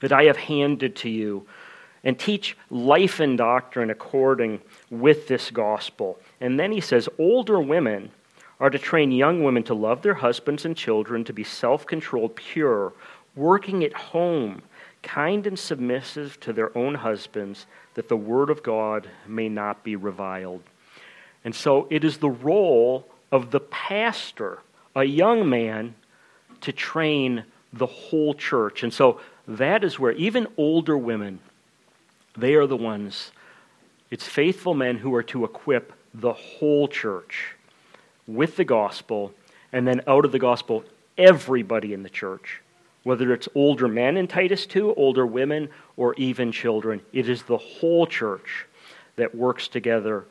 that 0.00 0.12
I 0.12 0.24
have 0.24 0.36
handed 0.36 0.96
to 0.96 1.08
you, 1.08 1.46
and 2.02 2.18
teach 2.18 2.58
life 2.68 3.20
and 3.20 3.38
doctrine 3.38 3.88
according 3.88 4.60
with 4.90 5.26
this 5.28 5.50
gospel. 5.50 6.18
And 6.42 6.60
then 6.60 6.72
he 6.72 6.82
says, 6.82 7.08
Older 7.18 7.58
women 7.58 8.10
are 8.60 8.68
to 8.68 8.78
train 8.78 9.10
young 9.10 9.42
women 9.42 9.62
to 9.62 9.74
love 9.74 10.02
their 10.02 10.14
husbands 10.14 10.66
and 10.66 10.76
children, 10.76 11.24
to 11.24 11.32
be 11.32 11.42
self 11.42 11.86
controlled, 11.86 12.36
pure, 12.36 12.92
working 13.34 13.82
at 13.82 13.94
home 13.94 14.60
kind 15.04 15.46
and 15.46 15.58
submissive 15.58 16.40
to 16.40 16.52
their 16.52 16.76
own 16.76 16.96
husbands, 16.96 17.66
that 17.94 18.08
the 18.08 18.16
word 18.16 18.50
of 18.50 18.62
God 18.62 19.08
may 19.28 19.48
not 19.48 19.84
be 19.84 19.94
reviled. 19.94 20.62
And 21.44 21.54
so 21.54 21.86
it 21.90 22.02
is 22.02 22.18
the 22.18 22.30
role 22.30 23.06
of 23.30 23.52
the 23.52 23.60
pastor, 23.60 24.58
a 24.96 25.04
young 25.04 25.48
man, 25.48 25.94
to 26.62 26.72
train 26.72 27.44
the 27.72 27.86
whole 27.86 28.34
church. 28.34 28.82
And 28.82 28.92
so 28.92 29.20
that 29.46 29.84
is 29.84 29.98
where 29.98 30.12
even 30.12 30.48
older 30.56 30.96
women, 30.96 31.38
they 32.36 32.54
are 32.54 32.66
the 32.66 32.76
ones, 32.76 33.30
it's 34.10 34.26
faithful 34.26 34.74
men 34.74 34.96
who 34.96 35.14
are 35.14 35.22
to 35.24 35.44
equip 35.44 35.92
the 36.14 36.32
whole 36.32 36.88
church 36.88 37.54
with 38.26 38.56
the 38.56 38.64
gospel, 38.64 39.34
and 39.72 39.86
then 39.86 40.00
out 40.06 40.24
of 40.24 40.32
the 40.32 40.38
gospel, 40.38 40.84
everybody 41.18 41.92
in 41.92 42.02
the 42.02 42.08
church 42.08 42.62
whether 43.04 43.32
it's 43.32 43.48
older 43.54 43.86
men 43.86 44.16
in 44.16 44.26
Titus 44.26 44.66
2, 44.66 44.94
older 44.94 45.26
women, 45.26 45.68
or 45.96 46.14
even 46.14 46.50
children. 46.50 47.00
It 47.12 47.28
is 47.28 47.42
the 47.42 47.58
whole 47.58 48.06
church 48.06 48.66
that 49.16 49.34
works 49.34 49.68
together 49.68 50.24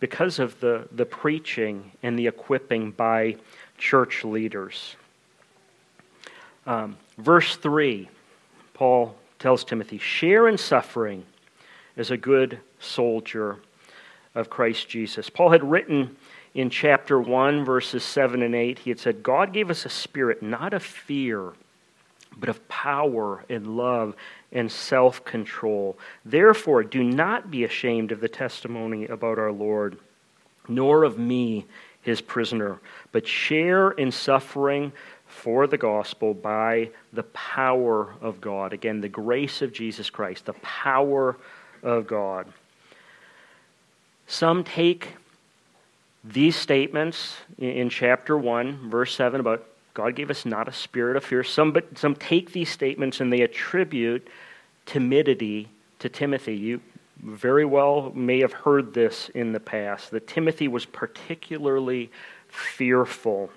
because 0.00 0.38
of 0.38 0.58
the, 0.60 0.88
the 0.92 1.06
preaching 1.06 1.92
and 2.02 2.18
the 2.18 2.26
equipping 2.26 2.90
by 2.90 3.36
church 3.78 4.24
leaders. 4.24 4.96
Um, 6.66 6.96
verse 7.18 7.56
3, 7.56 8.08
Paul 8.72 9.14
tells 9.38 9.64
Timothy, 9.64 9.98
share 9.98 10.48
in 10.48 10.58
suffering 10.58 11.24
as 11.96 12.10
a 12.10 12.16
good 12.16 12.58
soldier 12.80 13.58
of 14.34 14.50
Christ 14.50 14.88
Jesus. 14.88 15.30
Paul 15.30 15.50
had 15.50 15.62
written 15.62 16.16
in 16.54 16.70
chapter 16.70 17.20
1, 17.20 17.64
verses 17.64 18.04
7 18.04 18.42
and 18.42 18.54
8, 18.54 18.78
he 18.80 18.90
had 18.90 19.00
said, 19.00 19.22
God 19.22 19.52
gave 19.52 19.70
us 19.70 19.84
a 19.84 19.88
spirit 19.88 20.42
not 20.42 20.72
of 20.72 20.82
fear, 20.84 21.52
but 22.36 22.48
of 22.48 22.66
power 22.68 23.44
and 23.48 23.76
love 23.76 24.14
and 24.52 24.70
self 24.70 25.24
control. 25.24 25.98
Therefore, 26.24 26.84
do 26.84 27.02
not 27.02 27.50
be 27.50 27.64
ashamed 27.64 28.12
of 28.12 28.20
the 28.20 28.28
testimony 28.28 29.06
about 29.06 29.38
our 29.38 29.50
Lord, 29.50 29.98
nor 30.68 31.02
of 31.02 31.18
me, 31.18 31.66
his 32.02 32.20
prisoner, 32.20 32.78
but 33.12 33.26
share 33.26 33.90
in 33.90 34.12
suffering 34.12 34.92
for 35.26 35.66
the 35.66 35.78
gospel 35.78 36.34
by 36.34 36.90
the 37.12 37.22
power 37.24 38.14
of 38.20 38.40
God. 38.40 38.72
Again, 38.72 39.00
the 39.00 39.08
grace 39.08 39.62
of 39.62 39.72
Jesus 39.72 40.10
Christ, 40.10 40.44
the 40.44 40.52
power 40.54 41.36
of 41.82 42.06
God. 42.06 42.46
Some 44.26 44.62
take 44.64 45.08
these 46.24 46.56
statements 46.56 47.36
in 47.58 47.90
chapter 47.90 48.36
1, 48.36 48.90
verse 48.90 49.14
7, 49.14 49.40
about 49.40 49.66
God 49.92 50.16
gave 50.16 50.30
us 50.30 50.44
not 50.44 50.66
a 50.66 50.72
spirit 50.72 51.16
of 51.16 51.24
fear, 51.24 51.44
some, 51.44 51.70
but, 51.70 51.98
some 51.98 52.16
take 52.16 52.52
these 52.52 52.70
statements 52.70 53.20
and 53.20 53.32
they 53.32 53.42
attribute 53.42 54.26
timidity 54.86 55.68
to 56.00 56.08
Timothy. 56.08 56.56
You 56.56 56.80
very 57.22 57.64
well 57.64 58.10
may 58.14 58.40
have 58.40 58.52
heard 58.52 58.94
this 58.94 59.28
in 59.34 59.52
the 59.52 59.60
past, 59.60 60.10
that 60.10 60.26
Timothy 60.26 60.66
was 60.66 60.84
particularly 60.84 62.10
fearful. 62.48 63.50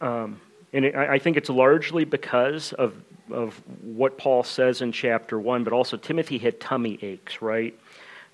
Um, 0.00 0.40
and 0.72 0.86
it, 0.86 0.96
I 0.96 1.18
think 1.18 1.36
it's 1.36 1.50
largely 1.50 2.04
because 2.04 2.72
of, 2.72 2.94
of 3.30 3.54
what 3.82 4.18
Paul 4.18 4.42
says 4.42 4.80
in 4.80 4.90
chapter 4.90 5.38
1, 5.38 5.64
but 5.64 5.72
also 5.72 5.96
Timothy 5.96 6.38
had 6.38 6.60
tummy 6.60 6.98
aches, 7.02 7.40
right? 7.40 7.78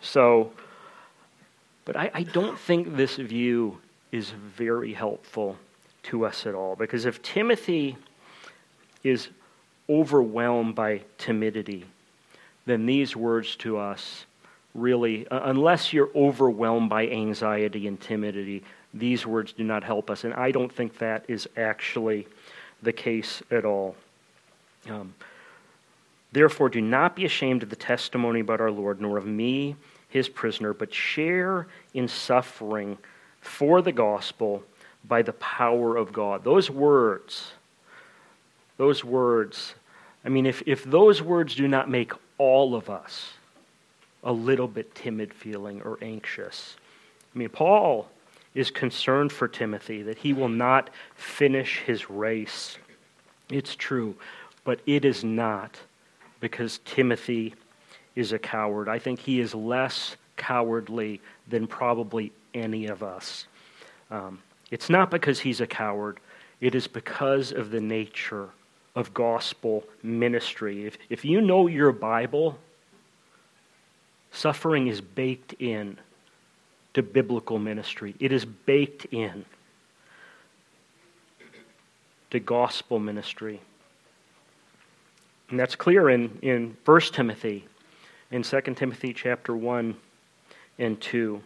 So 0.01 0.53
but 1.89 1.97
I, 1.97 2.11
I 2.13 2.23
don't 2.23 2.59
think 2.59 2.97
this 2.97 3.17
view 3.17 3.79
is 4.13 4.29
very 4.31 4.93
helpful 4.93 5.57
to 6.03 6.27
us 6.27 6.45
at 6.45 6.55
all. 6.55 6.77
Because 6.77 7.07
if 7.07 7.23
Timothy 7.23 7.97
is 9.03 9.29
overwhelmed 9.89 10.75
by 10.75 11.01
timidity, 11.17 11.87
then 12.67 12.85
these 12.85 13.17
words 13.17 13.57
to 13.57 13.79
us 13.79 14.27
really, 14.75 15.27
unless 15.31 15.95
you're 15.95 16.11
overwhelmed 16.15 16.91
by 16.91 17.09
anxiety 17.09 17.87
and 17.87 17.99
timidity, 17.99 18.63
these 18.93 19.27
words 19.27 19.55
do 19.55 19.65
not 19.65 19.83
help 19.83 20.11
us. 20.11 20.25
And 20.25 20.35
I 20.35 20.51
don't 20.51 20.71
think 20.71 20.99
that 20.99 21.25
is 21.27 21.49
actually 21.57 22.29
the 22.83 22.93
case 22.93 23.43
at 23.51 23.65
all. 23.65 23.97
Um, 24.91 25.15
Therefore, 26.33 26.69
do 26.69 26.83
not 26.83 27.17
be 27.17 27.25
ashamed 27.25 27.63
of 27.63 27.71
the 27.71 27.77
testimony 27.77 28.41
about 28.41 28.61
our 28.61 28.71
Lord, 28.71 29.01
nor 29.01 29.17
of 29.17 29.25
me 29.25 29.75
his 30.09 30.29
prisoner, 30.29 30.73
but 30.73 30.93
share 30.93 31.67
in 31.95 32.09
suffering 32.09 32.99
for 33.41 33.83
the 33.83 33.93
gospel 33.93 34.63
by 35.07 35.23
the 35.23 35.33
power 35.35 35.97
of 35.97 36.13
God. 36.13 36.45
Those 36.45 36.71
words, 36.71 37.53
those 38.77 39.05
words, 39.05 39.75
I 40.25 40.29
mean, 40.29 40.47
if, 40.47 40.63
if 40.67 40.85
those 40.85 41.23
words 41.23 41.55
do 41.55 41.69
not 41.69 41.89
make 41.89 42.13
all 42.39 42.75
of 42.75 42.91
us 42.91 43.33
a 44.25 44.33
little 44.33 44.69
bit 44.69 44.95
timid 44.95 45.33
feeling 45.33 45.81
or 45.83 45.99
anxious, 46.03 46.77
I 47.35 47.39
mean, 47.39 47.49
Paul 47.49 48.09
is 48.55 48.71
concerned 48.71 49.33
for 49.33 49.47
Timothy 49.47 50.03
that 50.03 50.19
he 50.19 50.33
will 50.33 50.49
not 50.49 50.91
finish 51.15 51.81
his 51.81 52.11
race. 52.11 52.79
It's 53.51 53.77
true, 53.77 54.17
but 54.65 54.81
it 54.87 55.05
is 55.05 55.23
not 55.23 55.79
because 56.41 56.81
Timothy 56.85 57.55
is 58.19 58.33
a 58.33 58.39
coward. 58.39 58.89
I 58.89 58.99
think 58.99 59.21
he 59.21 59.39
is 59.39 59.55
less 59.55 60.17
cowardly 60.37 61.21
than 61.47 61.69
probably 61.69 62.33
any 62.53 62.87
of 62.87 63.05
us. 63.05 63.47
Um, 64.11 64.41
it's 64.73 64.91
not 64.91 65.09
because 65.09 65.39
he's 65.39 65.61
a 65.61 65.67
coward, 65.69 66.19
it 66.61 66.75
is 66.75 66.89
because 66.89 67.53
of 67.53 67.71
the 67.71 67.81
nature 67.81 68.49
of 68.97 69.15
gospel 69.15 69.85
ministry. 70.03 70.85
If, 70.85 70.99
if 71.09 71.25
you 71.25 71.41
know 71.41 71.69
your 71.69 71.93
Bible, 71.93 72.59
suffering 74.33 74.89
is 74.89 75.01
baked 75.01 75.53
in 75.61 75.97
to 76.95 77.03
biblical 77.05 77.61
ministry, 77.61 78.17
it 78.19 78.33
is 78.33 78.45
baked 78.45 79.05
in 79.13 79.45
to 82.33 82.41
gospel 82.41 82.99
ministry. 82.99 83.61
And 85.51 85.61
that's 85.61 85.77
clear 85.77 86.11
in, 86.11 86.37
in 86.43 86.77
1 86.85 87.01
Timothy 87.13 87.69
in 88.31 88.43
2 88.43 88.61
Timothy 88.75 89.13
chapter 89.13 89.57
1 89.57 89.97
and 90.79 91.01
2, 91.01 91.41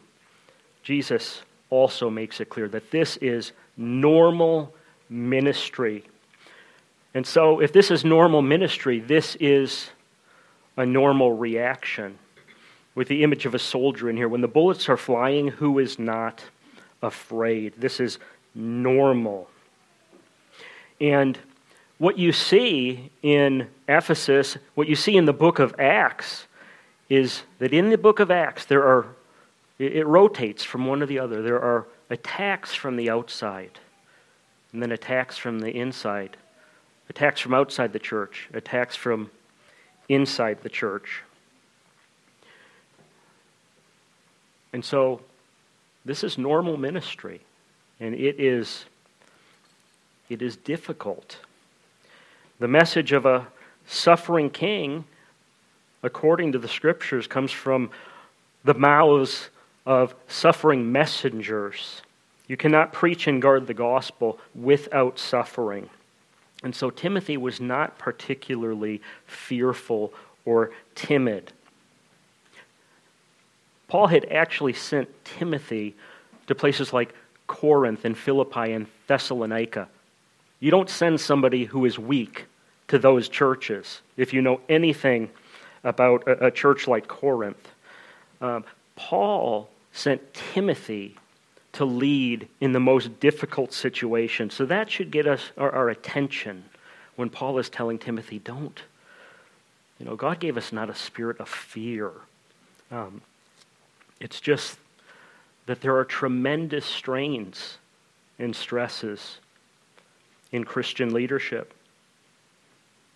Jesus 0.82 1.42
also 1.70 2.10
makes 2.10 2.40
it 2.40 2.48
clear 2.48 2.68
that 2.68 2.90
this 2.90 3.16
is 3.18 3.52
normal 3.76 4.74
ministry. 5.08 6.04
And 7.14 7.26
so, 7.26 7.60
if 7.60 7.72
this 7.72 7.90
is 7.90 8.04
normal 8.04 8.42
ministry, 8.42 8.98
this 8.98 9.36
is 9.36 9.90
a 10.76 10.84
normal 10.84 11.32
reaction. 11.32 12.18
With 12.94 13.08
the 13.08 13.22
image 13.22 13.46
of 13.46 13.54
a 13.54 13.58
soldier 13.58 14.10
in 14.10 14.16
here, 14.16 14.28
when 14.28 14.42
the 14.42 14.48
bullets 14.48 14.88
are 14.88 14.96
flying, 14.96 15.48
who 15.48 15.78
is 15.78 15.98
not 15.98 16.44
afraid? 17.00 17.74
This 17.78 18.00
is 18.00 18.18
normal. 18.54 19.48
And 21.00 21.38
what 21.98 22.18
you 22.18 22.32
see 22.32 23.10
in 23.22 23.68
Ephesus, 23.88 24.58
what 24.74 24.88
you 24.88 24.96
see 24.96 25.16
in 25.16 25.24
the 25.24 25.32
book 25.32 25.58
of 25.58 25.74
Acts, 25.78 26.46
is 27.12 27.42
that 27.58 27.74
in 27.74 27.90
the 27.90 27.98
book 27.98 28.20
of 28.20 28.30
Acts, 28.30 28.64
there 28.64 28.84
are, 28.84 29.04
it 29.78 30.06
rotates 30.06 30.64
from 30.64 30.86
one 30.86 31.00
to 31.00 31.04
the 31.04 31.18
other. 31.18 31.42
There 31.42 31.60
are 31.60 31.86
attacks 32.08 32.74
from 32.74 32.96
the 32.96 33.10
outside, 33.10 33.78
and 34.72 34.82
then 34.82 34.92
attacks 34.92 35.36
from 35.36 35.60
the 35.60 35.68
inside, 35.76 36.38
attacks 37.10 37.38
from 37.38 37.52
outside 37.52 37.92
the 37.92 37.98
church, 37.98 38.48
attacks 38.54 38.96
from 38.96 39.30
inside 40.08 40.62
the 40.62 40.70
church. 40.70 41.20
And 44.72 44.82
so, 44.82 45.20
this 46.06 46.24
is 46.24 46.38
normal 46.38 46.78
ministry, 46.78 47.42
and 48.00 48.14
it 48.14 48.40
is, 48.40 48.86
it 50.30 50.40
is 50.40 50.56
difficult. 50.56 51.36
The 52.58 52.68
message 52.68 53.12
of 53.12 53.26
a 53.26 53.48
suffering 53.86 54.48
king 54.48 55.04
according 56.02 56.52
to 56.52 56.58
the 56.58 56.68
scriptures, 56.68 57.26
comes 57.26 57.52
from 57.52 57.90
the 58.64 58.74
mouths 58.74 59.48
of 59.86 60.14
suffering 60.28 60.92
messengers. 60.92 62.02
You 62.48 62.56
cannot 62.56 62.92
preach 62.92 63.26
and 63.26 63.40
guard 63.40 63.66
the 63.66 63.74
gospel 63.74 64.38
without 64.54 65.18
suffering. 65.18 65.88
And 66.62 66.74
so 66.74 66.90
Timothy 66.90 67.36
was 67.36 67.60
not 67.60 67.98
particularly 67.98 69.00
fearful 69.26 70.12
or 70.44 70.70
timid. 70.94 71.52
Paul 73.88 74.06
had 74.06 74.26
actually 74.30 74.72
sent 74.72 75.08
Timothy 75.24 75.94
to 76.46 76.54
places 76.54 76.92
like 76.92 77.14
Corinth 77.46 78.04
and 78.04 78.16
Philippi 78.16 78.72
and 78.72 78.86
Thessalonica. 79.06 79.88
You 80.60 80.70
don't 80.70 80.88
send 80.88 81.20
somebody 81.20 81.64
who 81.64 81.84
is 81.84 81.98
weak 81.98 82.46
to 82.88 82.98
those 82.98 83.28
churches 83.28 84.00
if 84.16 84.32
you 84.32 84.40
know 84.40 84.60
anything 84.68 85.30
about 85.84 86.26
a, 86.26 86.46
a 86.46 86.50
church 86.50 86.86
like 86.86 87.08
Corinth. 87.08 87.68
Um, 88.40 88.64
Paul 88.96 89.68
sent 89.92 90.34
Timothy 90.34 91.16
to 91.72 91.84
lead 91.84 92.48
in 92.60 92.72
the 92.72 92.80
most 92.80 93.18
difficult 93.20 93.72
situation. 93.72 94.50
So 94.50 94.66
that 94.66 94.90
should 94.90 95.10
get 95.10 95.26
us 95.26 95.50
our, 95.56 95.70
our 95.70 95.88
attention 95.88 96.64
when 97.16 97.30
Paul 97.30 97.58
is 97.58 97.68
telling 97.68 97.98
Timothy, 97.98 98.38
don't. 98.38 98.80
You 99.98 100.06
know, 100.06 100.16
God 100.16 100.40
gave 100.40 100.56
us 100.56 100.72
not 100.72 100.90
a 100.90 100.94
spirit 100.94 101.40
of 101.40 101.48
fear. 101.48 102.10
Um, 102.90 103.22
it's 104.20 104.40
just 104.40 104.78
that 105.66 105.80
there 105.80 105.96
are 105.96 106.04
tremendous 106.04 106.84
strains 106.84 107.78
and 108.38 108.54
stresses 108.54 109.38
in 110.50 110.64
Christian 110.64 111.14
leadership 111.14 111.72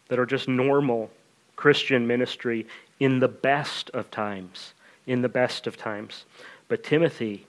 that 0.09 0.18
are 0.18 0.26
just 0.26 0.48
normal 0.48 1.11
Christian 1.57 2.07
ministry 2.07 2.66
in 3.01 3.19
the 3.19 3.29
best 3.29 3.90
of 3.90 4.11
times. 4.11 4.75
In 5.07 5.23
the 5.23 5.29
best 5.29 5.66
of 5.66 5.77
times. 5.77 6.25
But 6.69 6.85
Timothy 6.85 7.47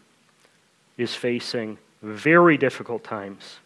is 0.97 1.13
facing 1.13 1.77
very 2.01 2.57
difficult 2.57 3.03
times. 3.03 3.59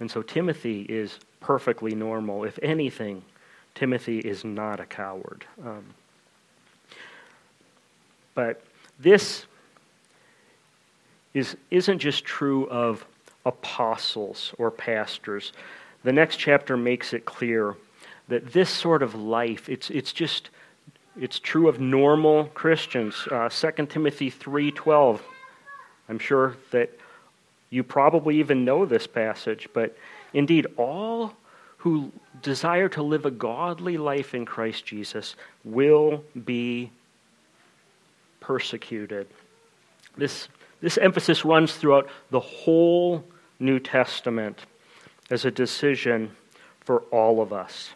And 0.00 0.10
so 0.10 0.22
Timothy 0.22 0.82
is 0.82 1.18
perfectly 1.40 1.94
normal. 1.94 2.44
If 2.44 2.58
anything, 2.62 3.22
Timothy 3.74 4.18
is 4.18 4.44
not 4.44 4.80
a 4.80 4.86
coward. 4.86 5.44
Um, 5.64 5.84
but 8.34 8.62
this 8.98 9.46
is, 11.34 11.56
isn't 11.70 11.98
just 11.98 12.24
true 12.24 12.68
of 12.68 13.04
apostles 13.44 14.52
or 14.58 14.70
pastors. 14.70 15.52
The 16.02 16.12
next 16.12 16.36
chapter 16.36 16.76
makes 16.76 17.12
it 17.12 17.24
clear 17.24 17.76
that 18.28 18.52
this 18.52 18.70
sort 18.70 19.02
of 19.02 19.14
life, 19.14 19.68
it's, 19.68 19.90
it's 19.90 20.12
just, 20.12 20.50
it's 21.18 21.38
true 21.38 21.68
of 21.68 21.80
normal 21.80 22.46
Christians. 22.46 23.26
Uh, 23.30 23.48
2 23.48 23.86
Timothy 23.86 24.30
3.12, 24.30 25.20
I'm 26.08 26.18
sure 26.18 26.56
that 26.70 26.90
you 27.70 27.82
probably 27.82 28.38
even 28.38 28.64
know 28.64 28.84
this 28.86 29.06
passage, 29.06 29.68
but 29.72 29.96
indeed, 30.32 30.66
all 30.76 31.34
who 31.78 32.10
desire 32.42 32.88
to 32.88 33.02
live 33.02 33.26
a 33.26 33.30
godly 33.30 33.96
life 33.96 34.34
in 34.34 34.44
Christ 34.44 34.84
Jesus 34.84 35.36
will 35.64 36.24
be 36.44 36.90
persecuted. 38.40 39.26
This, 40.16 40.48
this 40.80 40.98
emphasis 40.98 41.44
runs 41.44 41.74
throughout 41.74 42.08
the 42.30 42.40
whole 42.40 43.24
New 43.58 43.78
Testament 43.78 44.60
as 45.30 45.44
a 45.44 45.50
decision 45.50 46.30
for 46.80 47.00
all 47.10 47.40
of 47.40 47.52
us. 47.52 47.90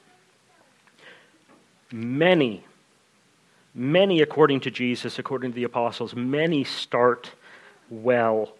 Many, 1.92 2.64
many, 3.74 4.20
according 4.22 4.60
to 4.60 4.70
Jesus, 4.70 5.18
according 5.18 5.52
to 5.52 5.56
the 5.56 5.64
apostles, 5.64 6.14
many 6.14 6.64
start 6.64 7.32
well 7.88 8.52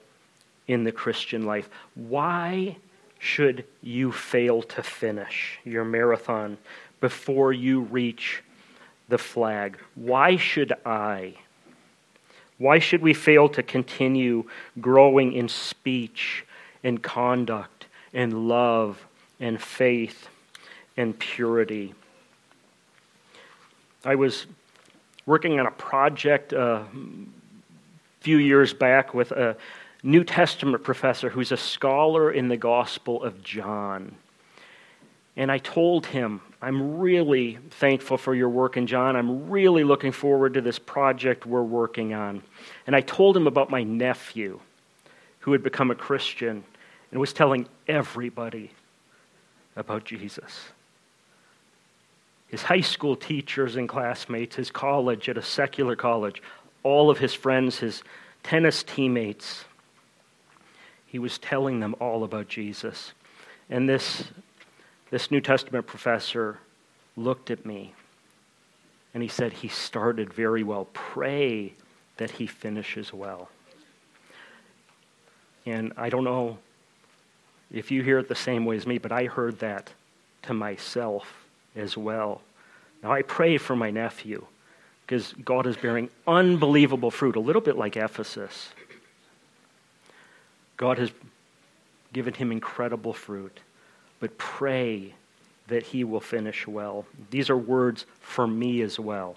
in 0.67 0.85
the 0.85 0.93
Christian 0.93 1.47
life. 1.47 1.69
Why 1.95 2.77
should 3.19 3.65
you 3.83 4.11
fail 4.13 4.63
to 4.63 4.83
finish 4.83 5.61
your 5.65 5.85
marathon 5.85 6.59
before 7.01 7.53
you 7.53 7.83
reach 7.83 8.43
the 9.09 9.19
flag? 9.19 9.79
Why 9.95 10.37
should 10.37 10.73
I? 10.85 11.35
Why 12.59 12.79
should 12.79 13.03
we 13.03 13.15
fail 13.15 13.49
to 13.51 13.63
continue 13.63 14.45
growing 14.81 15.33
in 15.33 15.49
speech 15.49 16.45
and 16.83 17.03
conduct 17.03 17.87
and 18.13 18.49
love 18.49 19.07
and 19.39 19.61
faith 19.61 20.29
and 20.97 21.19
purity? 21.19 21.95
I 24.05 24.15
was 24.15 24.47
working 25.27 25.61
on 25.61 25.67
a 25.67 25.71
project 25.71 26.53
a 26.53 26.87
few 28.21 28.39
years 28.39 28.73
back 28.73 29.13
with 29.13 29.31
a 29.33 29.57
New 30.03 30.25
Testament 30.25 30.83
professor 30.83 31.29
who's 31.29 31.53
a 31.53 31.57
scholar 31.57 32.33
in 32.33 32.49
the 32.49 32.57
Gospel 32.57 33.23
of 33.23 33.43
John. 33.43 34.15
And 35.37 35.53
I 35.53 35.59
told 35.59 36.07
him, 36.07 36.41
I'm 36.63 36.99
really 36.99 37.59
thankful 37.71 38.17
for 38.17 38.35
your 38.35 38.49
work 38.49 38.77
in 38.77 38.87
John. 38.87 39.17
I'm 39.17 39.51
really 39.51 39.85
looking 39.85 40.13
forward 40.13 40.55
to 40.55 40.61
this 40.61 40.79
project 40.79 41.47
we're 41.47 41.63
working 41.63 42.15
on. 42.15 42.43
And 42.87 42.97
I 42.97 43.03
told 43.03 43.37
him 43.37 43.47
about 43.47 43.71
my 43.71 43.83
nephew 43.83 44.61
who 45.41 45.53
had 45.53 45.63
become 45.63 45.91
a 45.91 45.95
Christian 45.95 46.65
and 47.11 47.21
was 47.21 47.33
telling 47.33 47.67
everybody 47.87 48.71
about 49.77 50.05
Jesus. 50.05 50.71
His 52.51 52.63
high 52.63 52.81
school 52.81 53.15
teachers 53.15 53.77
and 53.77 53.89
classmates, 53.89 54.57
his 54.57 54.71
college 54.71 55.29
at 55.29 55.39
a 55.39 55.43
secular 55.43 55.95
college, 55.95 56.43
all 56.83 57.09
of 57.09 57.19
his 57.19 57.33
friends, 57.33 57.79
his 57.79 58.03
tennis 58.43 58.83
teammates, 58.83 59.65
he 61.07 61.19
was 61.19 61.39
telling 61.39 61.81
them 61.81 61.95
all 62.01 62.25
about 62.25 62.49
Jesus. 62.49 63.13
And 63.69 63.89
this, 63.89 64.25
this 65.11 65.31
New 65.31 65.41
Testament 65.41 65.87
professor 65.87 66.59
looked 67.17 67.51
at 67.51 67.65
me 67.67 67.95
and 69.13 69.23
he 69.23 69.29
said, 69.29 69.53
He 69.53 69.69
started 69.69 70.33
very 70.33 70.63
well. 70.63 70.89
Pray 70.93 71.75
that 72.17 72.33
he 72.33 72.47
finishes 72.47 73.13
well. 73.13 73.49
And 75.67 75.93
I 75.97 76.11
don't 76.11 76.25
know 76.25 76.59
if 77.73 77.91
you 77.91 78.03
hear 78.03 78.19
it 78.19 78.29
the 78.29 78.35
same 78.35 78.65
way 78.65 78.77
as 78.77 78.87
me, 78.87 78.99
but 78.99 79.13
I 79.13 79.25
heard 79.25 79.59
that 79.61 79.93
to 80.43 80.55
myself 80.55 81.27
as 81.77 81.97
well. 81.97 82.41
Now 83.03 83.13
I 83.13 83.23
pray 83.23 83.59
for 83.59 83.75
my 83.75 83.91
nephew 83.91 84.47
because 85.07 85.33
God 85.45 85.67
is 85.67 85.77
bearing 85.77 86.09
unbelievable 86.27 87.11
fruit, 87.11 87.37
a 87.37 87.41
little 87.41 87.63
bit 87.63 87.77
like 87.77 87.97
Ephesus. 87.97 88.69
God 90.77 90.99
has 90.99 91.11
given 92.13 92.35
him 92.35 92.53
incredible 92.53 93.13
fruit, 93.13 93.61
but 94.21 94.39
pray 94.39 95.15
that 95.69 95.83
he 95.83 96.05
will 96.05 96.21
finish 96.21 96.67
well. 96.67 97.07
These 97.31 97.51
are 97.51 97.57
words 97.57 98.07
for 98.21 98.47
me 98.47 98.83
as 98.83 98.99
well. 98.99 99.37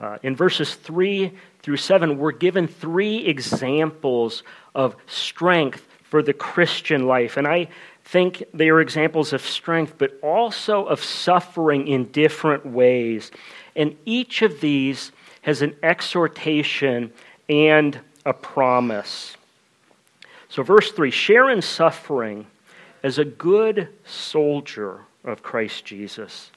Uh, 0.00 0.18
in 0.22 0.36
verses 0.36 0.74
3 0.74 1.32
through 1.62 1.76
7, 1.76 2.18
we're 2.18 2.32
given 2.32 2.68
three 2.68 3.18
examples 3.26 4.42
of 4.74 4.94
strength 5.06 5.86
for 6.04 6.22
the 6.22 6.32
Christian 6.32 7.06
life. 7.06 7.36
And 7.36 7.46
I 7.46 7.68
think 8.06 8.44
they 8.54 8.68
are 8.68 8.80
examples 8.80 9.32
of 9.32 9.42
strength, 9.42 9.94
but 9.98 10.16
also 10.22 10.84
of 10.84 11.02
suffering 11.02 11.88
in 11.88 12.04
different 12.12 12.64
ways. 12.64 13.32
And 13.74 13.96
each 14.04 14.42
of 14.42 14.60
these 14.60 15.10
has 15.42 15.60
an 15.60 15.74
exhortation 15.82 17.12
and 17.48 17.98
a 18.24 18.32
promise. 18.32 19.36
So, 20.48 20.62
verse 20.62 20.92
3 20.92 21.10
share 21.10 21.50
in 21.50 21.60
suffering 21.60 22.46
as 23.02 23.18
a 23.18 23.24
good 23.24 23.88
soldier 24.04 25.00
of 25.24 25.42
Christ 25.42 25.84
Jesus. 25.84 26.52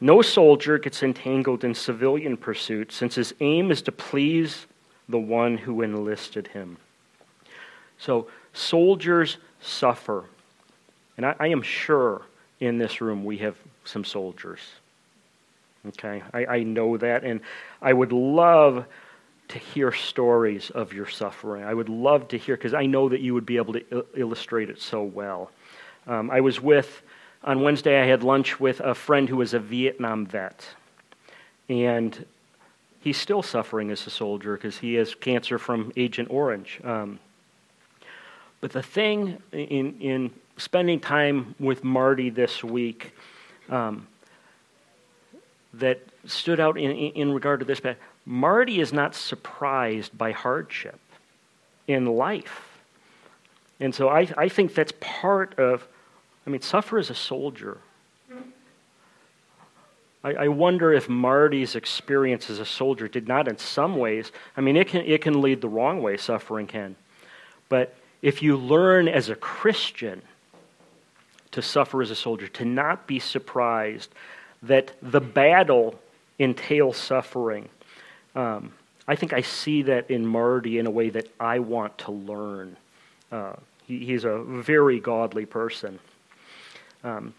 No 0.00 0.22
soldier 0.22 0.78
gets 0.78 1.02
entangled 1.02 1.64
in 1.64 1.74
civilian 1.74 2.36
pursuits, 2.36 2.94
since 2.94 3.16
his 3.16 3.34
aim 3.40 3.72
is 3.72 3.82
to 3.82 3.92
please 3.92 4.66
the 5.08 5.18
one 5.18 5.58
who 5.58 5.82
enlisted 5.82 6.48
him. 6.48 6.76
So, 7.98 8.28
soldiers 8.52 9.38
suffer. 9.60 10.24
And 11.16 11.26
I, 11.26 11.34
I 11.38 11.48
am 11.48 11.62
sure 11.62 12.22
in 12.60 12.78
this 12.78 13.00
room 13.00 13.24
we 13.24 13.38
have 13.38 13.56
some 13.84 14.04
soldiers. 14.04 14.60
Okay? 15.88 16.22
I, 16.32 16.46
I 16.46 16.62
know 16.62 16.96
that. 16.96 17.24
And 17.24 17.40
I 17.80 17.92
would 17.92 18.12
love 18.12 18.86
to 19.48 19.58
hear 19.58 19.92
stories 19.92 20.70
of 20.70 20.92
your 20.92 21.06
suffering. 21.06 21.64
I 21.64 21.74
would 21.74 21.88
love 21.88 22.28
to 22.28 22.38
hear, 22.38 22.56
because 22.56 22.74
I 22.74 22.86
know 22.86 23.08
that 23.08 23.20
you 23.20 23.34
would 23.34 23.44
be 23.44 23.56
able 23.56 23.74
to 23.74 23.84
il- 23.90 24.06
illustrate 24.16 24.70
it 24.70 24.80
so 24.80 25.02
well. 25.02 25.50
Um, 26.06 26.30
I 26.30 26.40
was 26.40 26.60
with, 26.60 27.02
on 27.44 27.62
Wednesday, 27.62 28.00
I 28.00 28.06
had 28.06 28.22
lunch 28.22 28.58
with 28.58 28.80
a 28.80 28.94
friend 28.94 29.28
who 29.28 29.36
was 29.36 29.54
a 29.54 29.58
Vietnam 29.58 30.26
vet. 30.26 30.66
And 31.68 32.24
he's 33.00 33.18
still 33.18 33.42
suffering 33.42 33.90
as 33.90 34.06
a 34.06 34.10
soldier 34.10 34.56
because 34.56 34.78
he 34.78 34.94
has 34.94 35.14
cancer 35.14 35.58
from 35.58 35.92
Agent 35.96 36.30
Orange. 36.30 36.80
Um, 36.84 37.18
but 38.60 38.72
the 38.72 38.82
thing 38.82 39.42
in, 39.52 40.00
in 40.00 40.30
spending 40.62 41.00
time 41.00 41.54
with 41.58 41.82
Marty 41.82 42.30
this 42.30 42.62
week 42.62 43.14
um, 43.68 44.06
that 45.74 46.00
stood 46.24 46.60
out 46.60 46.78
in, 46.78 46.90
in 46.90 47.32
regard 47.32 47.60
to 47.60 47.66
this, 47.66 47.80
Marty 48.24 48.80
is 48.80 48.92
not 48.92 49.14
surprised 49.14 50.16
by 50.16 50.30
hardship 50.30 50.98
in 51.88 52.06
life. 52.06 52.78
And 53.80 53.94
so 53.94 54.08
I, 54.08 54.28
I 54.36 54.48
think 54.48 54.74
that's 54.74 54.92
part 55.00 55.58
of, 55.58 55.86
I 56.46 56.50
mean, 56.50 56.60
suffer 56.60 56.98
as 56.98 57.10
a 57.10 57.14
soldier. 57.14 57.78
I, 60.22 60.34
I 60.34 60.48
wonder 60.48 60.92
if 60.92 61.08
Marty's 61.08 61.74
experience 61.74 62.48
as 62.48 62.60
a 62.60 62.66
soldier 62.66 63.08
did 63.08 63.26
not, 63.26 63.48
in 63.48 63.58
some 63.58 63.96
ways, 63.96 64.30
I 64.56 64.60
mean, 64.60 64.76
it 64.76 64.86
can, 64.86 65.04
it 65.04 65.22
can 65.22 65.40
lead 65.40 65.60
the 65.60 65.68
wrong 65.68 66.00
way, 66.00 66.16
suffering 66.16 66.68
can. 66.68 66.94
But 67.68 67.94
if 68.20 68.40
you 68.40 68.56
learn 68.56 69.08
as 69.08 69.28
a 69.28 69.34
Christian 69.34 70.22
to 71.52 71.62
suffer 71.62 72.02
as 72.02 72.10
a 72.10 72.16
soldier, 72.16 72.48
to 72.48 72.64
not 72.64 73.06
be 73.06 73.18
surprised 73.18 74.10
that 74.62 74.92
the 75.02 75.20
battle 75.20 75.98
entails 76.38 76.96
suffering, 76.96 77.68
um, 78.34 78.72
I 79.06 79.16
think 79.16 79.32
I 79.32 79.42
see 79.42 79.82
that 79.82 80.10
in 80.10 80.26
Marty 80.26 80.78
in 80.78 80.86
a 80.86 80.90
way 80.90 81.10
that 81.10 81.28
I 81.38 81.58
want 81.58 81.98
to 81.98 82.12
learn. 82.12 82.76
Uh, 83.30 83.54
he, 83.86 84.04
he's 84.04 84.24
a 84.24 84.38
very 84.38 85.00
godly 85.00 85.46
person. 85.46 85.98
Um, 87.04 87.34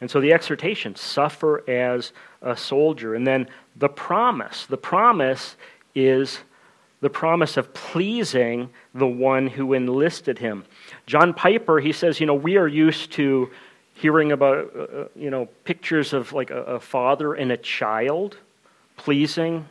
and 0.00 0.10
so 0.10 0.20
the 0.20 0.32
exhortation 0.32 0.94
suffer 0.96 1.68
as 1.68 2.12
a 2.40 2.56
soldier. 2.56 3.14
And 3.14 3.26
then 3.26 3.48
the 3.76 3.88
promise 3.88 4.66
the 4.66 4.78
promise 4.78 5.56
is 5.94 6.40
the 7.00 7.10
promise 7.10 7.56
of 7.56 7.72
pleasing 7.74 8.70
the 8.94 9.06
one 9.06 9.46
who 9.46 9.72
enlisted 9.72 10.38
him. 10.38 10.64
John 11.06 11.34
Piper, 11.34 11.80
he 11.80 11.92
says, 11.92 12.20
you 12.20 12.26
know, 12.26 12.34
we 12.34 12.56
are 12.56 12.68
used 12.68 13.12
to 13.12 13.50
hearing 13.94 14.32
about, 14.32 14.70
uh, 14.74 14.80
uh 14.80 15.08
you 15.14 15.30
know, 15.30 15.46
pictures 15.64 16.12
of 16.12 16.32
like 16.32 16.50
a, 16.50 16.62
a 16.62 16.80
father 16.80 17.34
and 17.34 17.52
a 17.52 17.56
child 17.56 18.36
pleasing, 18.96 19.66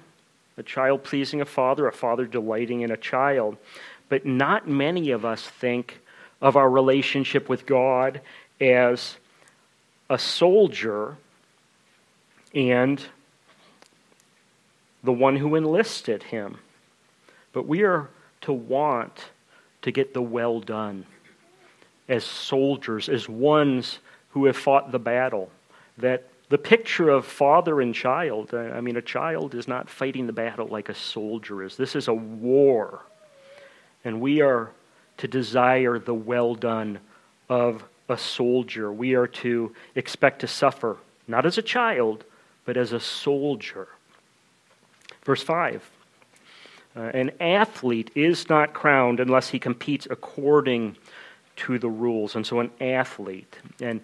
a 0.58 0.64
child 0.64 1.04
pleasing 1.04 1.42
a 1.42 1.46
father, 1.46 1.88
a 1.88 1.94
father 1.94 2.26
delighting 2.26 2.82
in 2.82 2.92
a 2.92 2.98
child. 2.98 3.58
But 4.10 4.26
not 4.26 4.68
many 4.68 5.12
of 5.12 5.24
us 5.24 5.44
think 5.44 6.00
of 6.42 6.56
our 6.56 6.70
relationship 6.70 7.48
with 7.48 7.66
God 7.66 8.22
as 8.60 9.18
a 10.10 10.18
soldier 10.18 11.18
and 12.54 13.04
the 15.04 15.14
one 15.14 15.36
who 15.38 15.56
enlisted 15.56 16.24
him. 16.24 16.58
But 17.54 17.68
we 17.68 17.84
are 17.84 18.10
to 18.42 18.54
want 18.54 19.30
to 19.82 19.92
get 19.92 20.14
the 20.14 20.22
well 20.22 20.60
done 20.60 21.06
as 22.10 22.26
soldiers, 22.26 23.08
as 23.08 23.30
ones 23.30 24.00
who 24.32 24.46
have 24.46 24.58
fought 24.58 24.92
the 24.92 25.00
battle. 25.00 25.50
That 25.98 26.28
the 26.50 26.58
picture 26.58 27.10
of 27.10 27.26
father 27.26 27.80
and 27.80 27.94
child, 27.94 28.54
I 28.54 28.82
mean, 28.82 28.98
a 28.98 29.02
child 29.02 29.54
is 29.54 29.68
not 29.68 29.90
fighting 29.90 30.26
the 30.26 30.34
battle 30.34 30.68
like 30.68 30.90
a 30.90 30.96
soldier 30.96 31.64
is. 31.64 31.78
This 31.78 31.96
is 31.96 32.08
a 32.08 32.14
war. 32.14 33.04
And 34.04 34.20
we 34.20 34.42
are 34.42 34.72
to 35.18 35.28
desire 35.28 36.00
the 36.00 36.14
well 36.14 36.56
done 36.56 37.00
of 37.50 37.84
a 38.10 38.18
soldier. 38.18 38.92
We 38.92 39.14
are 39.14 39.28
to 39.28 39.76
expect 39.96 40.40
to 40.42 40.48
suffer, 40.48 40.98
not 41.28 41.46
as 41.46 41.58
a 41.58 41.62
child, 41.62 42.24
but 42.66 42.78
as 42.78 42.94
a 42.94 43.00
soldier. 43.00 43.88
Verse 45.24 45.44
5 45.44 45.88
uh, 46.96 47.00
An 47.00 47.32
athlete 47.40 48.10
is 48.16 48.50
not 48.50 48.74
crowned 48.74 49.20
unless 49.20 49.50
he 49.50 49.60
competes 49.60 50.08
according 50.10 50.96
to 51.60 51.80
the 51.80 51.90
rules. 51.90 52.36
And 52.36 52.46
so, 52.46 52.60
an 52.60 52.72
athlete. 52.82 53.58
And 53.82 54.02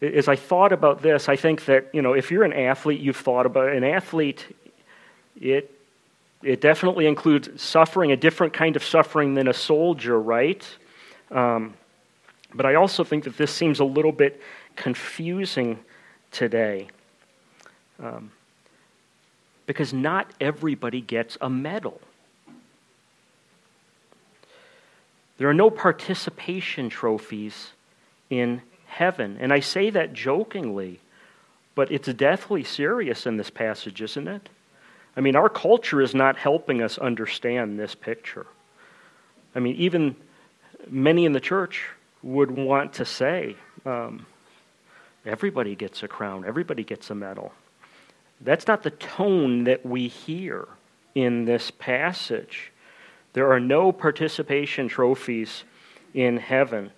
as 0.00 0.28
I 0.28 0.36
thought 0.36 0.72
about 0.72 1.02
this, 1.02 1.28
I 1.28 1.36
think 1.36 1.64
that, 1.66 1.90
you 1.92 2.02
know, 2.02 2.12
if 2.12 2.30
you're 2.30 2.44
an 2.44 2.52
athlete, 2.52 3.00
you've 3.00 3.16
thought 3.16 3.46
about. 3.46 3.72
An 3.72 3.84
athlete, 3.84 4.44
it, 5.40 5.70
it 6.42 6.60
definitely 6.60 7.06
includes 7.06 7.60
suffering, 7.60 8.12
a 8.12 8.16
different 8.16 8.52
kind 8.52 8.76
of 8.76 8.84
suffering 8.84 9.34
than 9.34 9.48
a 9.48 9.54
soldier, 9.54 10.20
right? 10.20 10.66
Um, 11.30 11.74
but 12.54 12.66
I 12.66 12.74
also 12.74 13.04
think 13.04 13.24
that 13.24 13.36
this 13.36 13.52
seems 13.52 13.80
a 13.80 13.84
little 13.84 14.12
bit 14.12 14.40
confusing 14.76 15.78
today. 16.30 16.88
Um, 18.02 18.30
because 19.66 19.92
not 19.92 20.30
everybody 20.40 21.00
gets 21.00 21.38
a 21.40 21.48
medal. 21.48 22.00
There 25.38 25.48
are 25.48 25.54
no 25.54 25.70
participation 25.70 26.88
trophies 26.88 27.72
in 28.30 28.62
heaven. 28.86 29.36
And 29.40 29.52
I 29.52 29.60
say 29.60 29.90
that 29.90 30.12
jokingly, 30.12 31.00
but 31.74 31.90
it's 31.90 32.08
deathly 32.12 32.62
serious 32.62 33.26
in 33.26 33.36
this 33.36 33.50
passage, 33.50 34.00
isn't 34.00 34.28
it? 34.28 34.48
I 35.16 35.20
mean, 35.20 35.36
our 35.36 35.48
culture 35.48 36.00
is 36.00 36.14
not 36.14 36.36
helping 36.36 36.82
us 36.82 36.98
understand 36.98 37.78
this 37.78 37.94
picture. 37.94 38.46
I 39.54 39.60
mean, 39.60 39.76
even 39.76 40.16
many 40.88 41.24
in 41.24 41.32
the 41.32 41.40
church 41.40 41.88
would 42.22 42.50
want 42.50 42.94
to 42.94 43.04
say, 43.04 43.56
um, 43.84 44.26
everybody 45.24 45.74
gets 45.74 46.02
a 46.02 46.08
crown, 46.08 46.44
everybody 46.44 46.84
gets 46.84 47.10
a 47.10 47.14
medal. 47.14 47.52
That's 48.40 48.66
not 48.66 48.82
the 48.82 48.90
tone 48.90 49.64
that 49.64 49.86
we 49.86 50.08
hear 50.08 50.66
in 51.14 51.44
this 51.44 51.70
passage. 51.70 52.72
There 53.34 53.52
are 53.52 53.60
no 53.60 53.92
participation 53.92 54.88
trophies 54.88 55.64
in 56.14 56.38
heaven. 56.38 56.90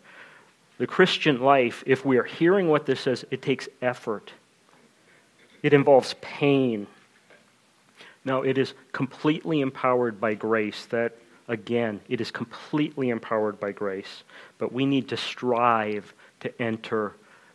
The 0.78 0.86
Christian 0.86 1.40
life, 1.40 1.82
if 1.86 2.04
we 2.04 2.18
are 2.18 2.24
hearing 2.24 2.68
what 2.68 2.86
this 2.86 3.00
says, 3.00 3.24
it 3.30 3.42
takes 3.42 3.68
effort. 3.82 4.32
It 5.62 5.74
involves 5.74 6.14
pain. 6.20 6.86
Now, 8.24 8.42
it 8.42 8.56
is 8.56 8.74
completely 8.92 9.60
empowered 9.60 10.20
by 10.20 10.34
grace 10.34 10.86
that 10.86 11.16
Again, 11.48 12.00
it 12.08 12.20
is 12.20 12.30
completely 12.30 13.10
empowered 13.10 13.60
by 13.60 13.72
grace, 13.72 14.24
but 14.58 14.72
we 14.72 14.84
need 14.84 15.08
to 15.08 15.16
strive 15.16 16.12
to 16.40 16.62
enter 16.62 17.12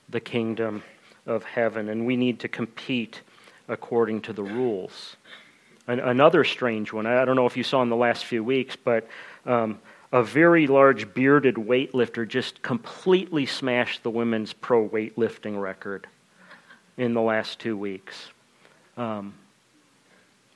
the 0.09 0.21
kingdom 0.21 0.83
of 1.25 1.43
heaven, 1.43 1.89
and 1.89 2.05
we 2.05 2.15
need 2.15 2.39
to 2.39 2.47
compete 2.47 3.21
according 3.67 4.21
to 4.21 4.33
the 4.33 4.43
rules. 4.43 5.17
An- 5.91 5.99
another 5.99 6.45
strange 6.45 6.93
one, 6.93 7.05
I 7.05 7.25
don't 7.25 7.35
know 7.35 7.47
if 7.47 7.57
you 7.57 7.63
saw 7.63 7.81
in 7.81 7.89
the 7.89 7.97
last 7.97 8.23
few 8.23 8.45
weeks, 8.45 8.77
but 8.77 9.09
um, 9.45 9.77
a 10.13 10.23
very 10.23 10.65
large 10.65 11.13
bearded 11.13 11.55
weightlifter 11.55 12.25
just 12.25 12.61
completely 12.61 13.45
smashed 13.45 14.01
the 14.01 14.09
women's 14.09 14.53
pro 14.53 14.87
weightlifting 14.87 15.59
record 15.59 16.07
in 16.95 17.13
the 17.13 17.19
last 17.19 17.59
two 17.59 17.75
weeks. 17.75 18.29
Um, 18.95 19.33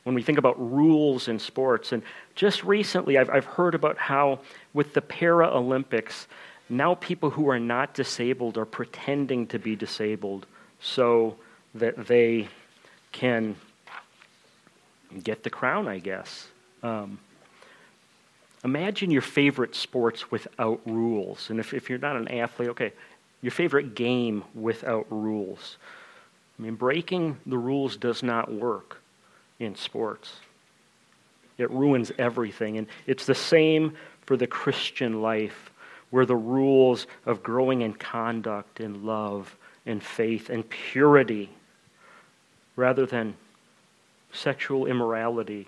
when 0.04 0.16
we 0.16 0.22
think 0.22 0.38
about 0.38 0.56
rules 0.72 1.28
in 1.28 1.38
sports. 1.38 1.92
And 1.92 2.02
just 2.36 2.64
recently, 2.64 3.18
I've, 3.18 3.30
I've 3.30 3.46
heard 3.46 3.76
about 3.76 3.98
how 3.98 4.40
with 4.74 4.94
the 4.94 5.02
Paralympics, 5.02 6.28
now 6.70 6.96
people 6.96 7.30
who 7.30 7.50
are 7.50 7.60
not 7.60 7.94
disabled 7.94 8.58
are 8.58 8.66
pretending 8.66 9.48
to 9.48 9.60
be 9.60 9.76
disabled 9.76 10.46
so 10.80 11.36
that 11.74 12.08
they 12.08 12.48
can 13.12 13.58
get 15.24 15.44
the 15.44 15.50
crown, 15.50 15.88
I 15.88 16.00
guess. 16.00 16.48
Um, 16.84 17.20
imagine 18.64 19.12
your 19.12 19.22
favorite 19.22 19.76
sports 19.76 20.32
without 20.32 20.82
rules. 20.86 21.50
And 21.50 21.60
if, 21.60 21.74
if 21.74 21.90
you're 21.90 22.00
not 22.00 22.16
an 22.16 22.28
athlete, 22.28 22.70
okay, 22.70 22.94
your 23.42 23.52
favorite 23.52 23.96
game 23.96 24.44
without 24.54 25.06
rules. 25.10 25.78
I 26.58 26.64
mean, 26.64 26.76
breaking 26.76 27.38
the 27.46 27.58
rules 27.58 27.98
does 27.98 28.24
not 28.24 28.52
work 28.52 29.02
in 29.60 29.76
sports. 29.76 30.34
It 31.58 31.70
ruins 31.72 32.12
everything. 32.18 32.78
And 32.78 32.88
it's 33.08 33.26
the 33.26 33.36
same 33.36 33.96
for 34.22 34.36
the 34.36 34.48
Christian 34.48 35.22
life, 35.22 35.72
where 36.10 36.26
the 36.26 36.36
rules 36.36 37.08
of 37.26 37.44
growing 37.44 37.82
in 37.82 37.94
conduct 37.94 38.80
and 38.80 39.06
love 39.06 39.56
and 39.86 40.02
faith 40.02 40.50
and 40.50 40.68
purity, 40.68 41.50
rather 42.76 43.06
than 43.06 43.36
sexual 44.36 44.86
immorality 44.86 45.68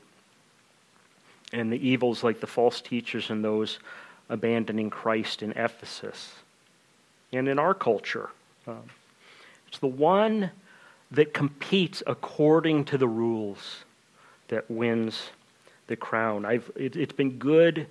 and 1.53 1.71
the 1.71 1.87
evils 1.87 2.23
like 2.23 2.39
the 2.39 2.47
false 2.47 2.81
teachers 2.81 3.29
and 3.29 3.43
those 3.43 3.79
abandoning 4.29 4.89
Christ 4.89 5.41
in 5.41 5.51
Ephesus 5.51 6.33
and 7.31 7.47
in 7.47 7.59
our 7.59 7.73
culture. 7.73 8.29
Um, 8.67 8.83
it's 9.67 9.79
the 9.79 9.87
one 9.87 10.51
that 11.11 11.33
competes 11.33 12.03
according 12.05 12.85
to 12.85 12.97
the 12.97 13.07
rules 13.07 13.83
that 14.49 14.69
wins 14.69 15.29
the 15.87 15.95
crown. 15.95 16.45
I've, 16.45 16.69
it, 16.75 16.95
it's 16.95 17.13
been 17.13 17.37
good 17.37 17.87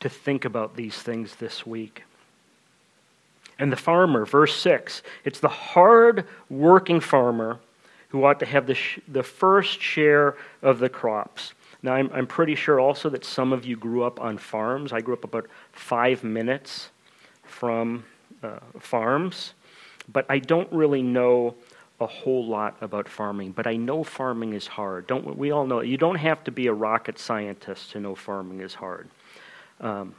to 0.00 0.08
think 0.08 0.44
about 0.44 0.76
these 0.76 0.96
things 0.96 1.36
this 1.36 1.66
week. 1.66 2.04
And 3.58 3.72
the 3.72 3.76
farmer, 3.76 4.26
verse 4.26 4.54
6, 4.56 5.02
it's 5.24 5.40
the 5.40 5.48
hard 5.48 6.26
working 6.50 7.00
farmer 7.00 7.60
who 8.14 8.24
ought 8.24 8.38
to 8.38 8.46
have 8.46 8.68
the, 8.68 8.76
sh- 8.76 9.00
the 9.08 9.24
first 9.24 9.80
share 9.80 10.36
of 10.62 10.78
the 10.78 10.88
crops. 10.88 11.52
Now, 11.82 11.94
I'm, 11.94 12.08
I'm 12.14 12.28
pretty 12.28 12.54
sure 12.54 12.78
also 12.78 13.10
that 13.10 13.24
some 13.24 13.52
of 13.52 13.64
you 13.64 13.74
grew 13.74 14.04
up 14.04 14.20
on 14.20 14.38
farms. 14.38 14.92
I 14.92 15.00
grew 15.00 15.14
up 15.14 15.24
about 15.24 15.48
five 15.72 16.22
minutes 16.22 16.90
from 17.42 18.04
uh, 18.40 18.60
farms, 18.78 19.54
but 20.12 20.26
I 20.28 20.38
don't 20.38 20.70
really 20.70 21.02
know 21.02 21.56
a 21.98 22.06
whole 22.06 22.46
lot 22.46 22.76
about 22.80 23.08
farming, 23.08 23.50
but 23.50 23.66
I 23.66 23.74
know 23.74 24.04
farming 24.04 24.52
is 24.52 24.68
hard. 24.68 25.08
Don't 25.08 25.36
we 25.36 25.50
all 25.50 25.66
know? 25.66 25.80
You 25.80 25.96
don't 25.96 26.14
have 26.14 26.44
to 26.44 26.52
be 26.52 26.68
a 26.68 26.72
rocket 26.72 27.18
scientist 27.18 27.90
to 27.90 28.00
know 28.00 28.14
farming 28.14 28.60
is 28.60 28.74
hard. 28.74 29.08
Um, 29.80 30.14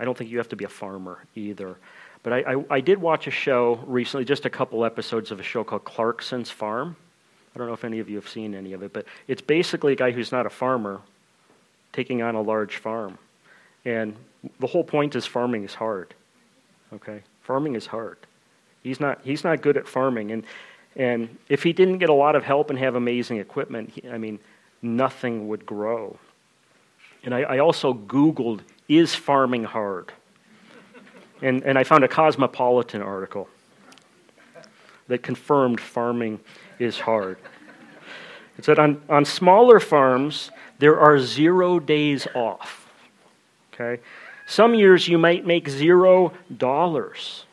I 0.00 0.06
don't 0.06 0.16
think 0.16 0.30
you 0.30 0.38
have 0.38 0.48
to 0.48 0.56
be 0.56 0.64
a 0.64 0.70
farmer 0.70 1.22
either. 1.34 1.76
But 2.22 2.32
I, 2.32 2.54
I, 2.54 2.64
I, 2.70 2.80
did 2.80 2.98
watch 3.02 3.26
a 3.26 3.30
show 3.30 3.84
recently, 3.86 4.24
just 4.24 4.46
a 4.46 4.50
couple 4.50 4.82
episodes 4.82 5.30
of 5.30 5.40
a 5.40 5.42
show 5.42 5.62
called 5.62 5.84
Clarkson's 5.84 6.50
Farm. 6.50 6.96
I 7.54 7.58
don't 7.58 7.68
know 7.68 7.74
if 7.74 7.84
any 7.84 8.00
of 8.00 8.08
you 8.08 8.16
have 8.16 8.28
seen 8.28 8.54
any 8.54 8.72
of 8.72 8.82
it, 8.82 8.92
but 8.92 9.06
it's 9.28 9.42
basically 9.42 9.92
a 9.92 9.96
guy 9.96 10.10
who's 10.10 10.32
not 10.32 10.44
a 10.44 10.50
farmer 10.50 11.00
taking 11.92 12.22
on 12.22 12.34
a 12.34 12.42
large 12.42 12.76
farm. 12.76 13.18
And 13.84 14.16
the 14.58 14.66
whole 14.66 14.84
point 14.84 15.14
is 15.14 15.24
farming 15.24 15.64
is 15.64 15.74
hard. 15.74 16.14
Okay? 16.92 17.22
Farming 17.42 17.76
is 17.76 17.86
hard. 17.86 18.18
He's 18.82 18.98
not, 18.98 19.20
he's 19.22 19.44
not 19.44 19.62
good 19.62 19.76
at 19.76 19.86
farming. 19.86 20.32
And, 20.32 20.44
and 20.96 21.38
if 21.48 21.62
he 21.62 21.72
didn't 21.72 21.98
get 21.98 22.08
a 22.08 22.14
lot 22.14 22.34
of 22.34 22.44
help 22.44 22.70
and 22.70 22.78
have 22.78 22.96
amazing 22.96 23.38
equipment, 23.38 23.90
he, 23.90 24.08
I 24.08 24.18
mean, 24.18 24.40
nothing 24.82 25.48
would 25.48 25.64
grow. 25.64 26.18
And 27.22 27.34
I, 27.34 27.42
I 27.42 27.58
also 27.58 27.94
Googled, 27.94 28.60
is 28.88 29.14
farming 29.14 29.64
hard? 29.64 30.12
And, 31.40 31.62
and 31.62 31.78
I 31.78 31.84
found 31.84 32.04
a 32.04 32.08
Cosmopolitan 32.08 33.00
article 33.00 33.48
that 35.08 35.22
confirmed 35.22 35.80
farming 35.80 36.40
is 36.78 37.00
hard. 37.00 37.38
It 38.58 38.64
said 38.64 38.78
on, 38.78 39.02
on 39.08 39.24
smaller 39.24 39.80
farms, 39.80 40.50
there 40.78 40.98
are 40.98 41.18
zero 41.18 41.80
days 41.80 42.26
off. 42.34 42.88
Okay? 43.72 44.00
Some 44.46 44.74
years 44.74 45.08
you 45.08 45.18
might 45.18 45.46
make 45.46 45.68
zero 45.68 46.32
dollars. 46.56 47.44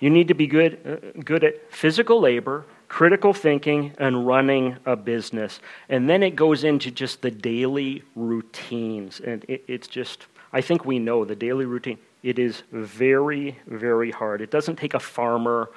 You 0.00 0.10
need 0.10 0.28
to 0.28 0.34
be 0.34 0.46
good, 0.46 0.78
uh, 0.86 1.20
good 1.24 1.44
at 1.44 1.72
physical 1.72 2.20
labor, 2.20 2.64
critical 2.88 3.32
thinking, 3.32 3.92
and 3.98 4.26
running 4.26 4.76
a 4.86 4.96
business. 4.96 5.60
And 5.88 6.08
then 6.08 6.22
it 6.22 6.36
goes 6.36 6.64
into 6.64 6.90
just 6.90 7.20
the 7.20 7.30
daily 7.30 8.02
routines. 8.14 9.20
And 9.20 9.44
it, 9.48 9.64
it's 9.66 9.88
just, 9.88 10.26
I 10.52 10.60
think 10.60 10.84
we 10.84 10.98
know 10.98 11.24
the 11.24 11.36
daily 11.36 11.64
routine. 11.64 11.98
It 12.22 12.38
is 12.38 12.62
very, 12.72 13.58
very 13.66 14.10
hard. 14.10 14.40
It 14.40 14.50
doesn't 14.50 14.76
take 14.76 14.94
a 14.94 15.00
farmer 15.00 15.70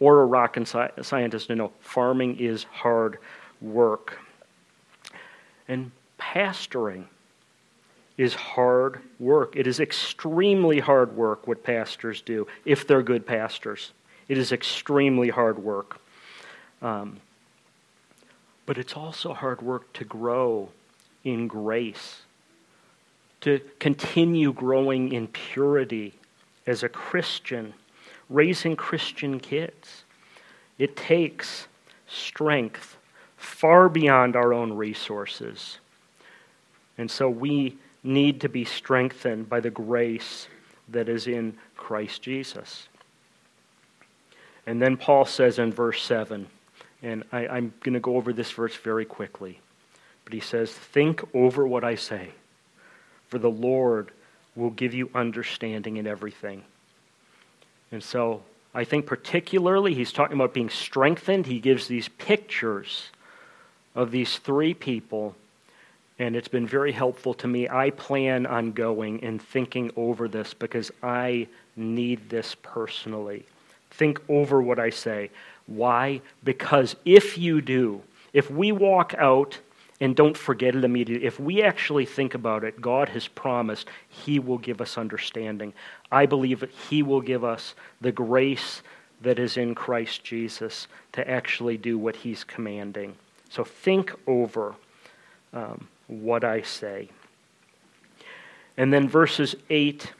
or 0.00 0.22
a 0.22 0.26
rocket 0.26 0.66
scientist 1.02 1.48
to 1.48 1.54
know 1.54 1.72
farming 1.80 2.38
is 2.40 2.64
hard 2.64 3.18
work. 3.60 4.18
And 5.68 5.92
pastoring 6.18 7.04
is 8.16 8.34
hard 8.34 9.00
work. 9.18 9.54
It 9.54 9.66
is 9.66 9.78
extremely 9.78 10.80
hard 10.80 11.16
work 11.16 11.46
what 11.46 11.62
pastors 11.62 12.22
do, 12.22 12.46
if 12.64 12.86
they're 12.86 13.02
good 13.02 13.26
pastors. 13.26 13.92
It 14.28 14.38
is 14.38 14.52
extremely 14.52 15.28
hard 15.28 15.58
work. 15.58 16.00
Um, 16.82 17.20
but 18.66 18.78
it's 18.78 18.94
also 18.94 19.34
hard 19.34 19.62
work 19.62 19.92
to 19.94 20.04
grow 20.04 20.68
in 21.24 21.48
grace, 21.48 22.22
to 23.42 23.60
continue 23.78 24.52
growing 24.52 25.12
in 25.12 25.26
purity 25.26 26.14
as 26.66 26.82
a 26.82 26.88
Christian 26.88 27.74
raising 28.30 28.76
Christian 28.76 29.40
kids. 29.40 30.04
It 30.78 30.96
takes 30.96 31.66
strength 32.06 32.96
far 33.36 33.88
beyond 33.88 34.36
our 34.36 34.54
own 34.54 34.72
resources. 34.72 35.78
And 36.96 37.10
so 37.10 37.28
we 37.28 37.76
need 38.02 38.40
to 38.42 38.48
be 38.48 38.64
strengthened 38.64 39.48
by 39.48 39.60
the 39.60 39.70
grace 39.70 40.48
that 40.88 41.08
is 41.08 41.26
in 41.26 41.56
Christ 41.76 42.22
Jesus. 42.22 42.88
And 44.66 44.80
then 44.80 44.96
Paul 44.96 45.24
says 45.24 45.58
in 45.58 45.72
verse 45.72 46.02
7, 46.02 46.46
and 47.02 47.24
I, 47.32 47.56
am 47.56 47.72
going 47.82 47.94
to 47.94 48.00
go 48.00 48.16
over 48.16 48.32
this 48.32 48.50
verse 48.50 48.76
very 48.76 49.04
quickly, 49.04 49.58
but 50.24 50.34
he 50.34 50.40
says, 50.40 50.70
Think 50.70 51.22
over 51.34 51.66
what 51.66 51.82
I 51.82 51.94
say, 51.94 52.30
for 53.28 53.38
the 53.38 53.50
Lord 53.50 54.10
will 54.54 54.70
give 54.70 54.92
you 54.92 55.10
understanding 55.14 55.96
in 55.96 56.06
everything. 56.06 56.62
And 57.92 58.02
so 58.02 58.42
I 58.74 58.84
think 58.84 59.06
particularly 59.06 59.94
he's 59.94 60.12
talking 60.12 60.36
about 60.36 60.54
being 60.54 60.70
strengthened. 60.70 61.46
He 61.46 61.58
gives 61.58 61.88
these 61.88 62.08
pictures 62.08 63.10
of 63.94 64.10
these 64.10 64.38
three 64.38 64.74
people, 64.74 65.34
and 66.18 66.36
it's 66.36 66.48
been 66.48 66.66
very 66.66 66.92
helpful 66.92 67.34
to 67.34 67.48
me. 67.48 67.68
I 67.68 67.90
plan 67.90 68.46
on 68.46 68.72
going 68.72 69.24
and 69.24 69.42
thinking 69.42 69.90
over 69.96 70.28
this 70.28 70.54
because 70.54 70.92
I 71.02 71.48
need 71.74 72.30
this 72.30 72.54
personally. 72.62 73.44
Think 73.90 74.20
over 74.28 74.62
what 74.62 74.78
I 74.78 74.90
say. 74.90 75.30
Why? 75.66 76.20
Because 76.44 76.94
if 77.04 77.36
you 77.36 77.60
do, 77.60 78.02
if 78.32 78.50
we 78.50 78.70
walk 78.70 79.14
out 79.18 79.58
and 80.00 80.16
don't 80.16 80.36
forget 80.36 80.74
it 80.74 80.84
immediately. 80.84 81.26
If 81.26 81.38
we 81.38 81.62
actually 81.62 82.06
think 82.06 82.34
about 82.34 82.64
it, 82.64 82.80
God 82.80 83.10
has 83.10 83.28
promised 83.28 83.88
He 84.08 84.38
will 84.38 84.58
give 84.58 84.80
us 84.80 84.96
understanding. 84.96 85.74
I 86.10 86.26
believe 86.26 86.60
that 86.60 86.70
He 86.70 87.02
will 87.02 87.20
give 87.20 87.44
us 87.44 87.74
the 88.00 88.12
grace 88.12 88.82
that 89.20 89.38
is 89.38 89.58
in 89.58 89.74
Christ 89.74 90.24
Jesus 90.24 90.88
to 91.12 91.28
actually 91.28 91.76
do 91.76 91.98
what 91.98 92.16
He's 92.16 92.44
commanding. 92.44 93.14
So 93.50 93.62
think 93.64 94.14
over 94.26 94.74
um, 95.52 95.88
what 96.06 96.44
I 96.44 96.62
say. 96.62 97.10
And 98.76 98.92
then 98.92 99.08
verses 99.08 99.56
8 99.68 100.10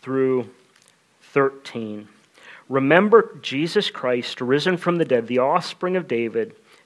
through 0.00 0.48
13. 1.20 2.08
Remember 2.70 3.36
Jesus 3.42 3.90
Christ, 3.90 4.40
risen 4.40 4.76
from 4.76 4.96
the 4.96 5.04
dead, 5.04 5.26
the 5.26 5.38
offspring 5.38 5.96
of 5.96 6.08
David 6.08 6.54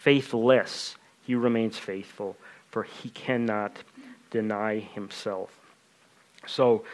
faithless, 0.00 0.96
he 1.26 1.34
remains 1.34 1.78
faithful, 1.78 2.36
for 2.70 2.82
he 2.82 3.10
cannot 3.10 3.76
deny 4.30 4.78
himself. 4.78 5.50
So, 6.46 6.84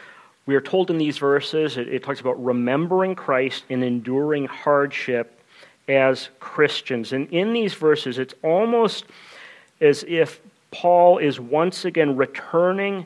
we 0.45 0.55
are 0.55 0.61
told 0.61 0.89
in 0.89 0.97
these 0.97 1.17
verses, 1.17 1.75
it, 1.75 1.89
it 1.89 2.03
talks 2.03 2.21
about 2.21 2.41
remembering 2.43 3.15
Christ 3.15 3.65
and 3.69 3.83
enduring 3.83 4.45
hardship 4.45 5.37
as 5.89 6.29
Christians. 6.39 7.11
And 7.11 7.29
in 7.33 7.51
these 7.51 7.73
verses, 7.73 8.17
it's 8.17 8.33
almost 8.43 9.05
as 9.81 10.05
if 10.07 10.39
Paul 10.71 11.17
is 11.17 11.39
once 11.39 11.85
again 11.85 12.15
returning 12.15 13.05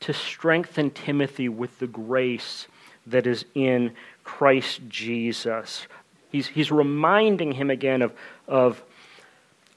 to 0.00 0.12
strengthen 0.12 0.90
Timothy 0.90 1.48
with 1.48 1.78
the 1.78 1.86
grace 1.86 2.66
that 3.06 3.26
is 3.26 3.44
in 3.54 3.92
Christ 4.24 4.80
Jesus. 4.88 5.86
He's, 6.30 6.46
he's 6.46 6.70
reminding 6.70 7.52
him 7.52 7.70
again 7.70 8.02
of, 8.02 8.12
of 8.48 8.82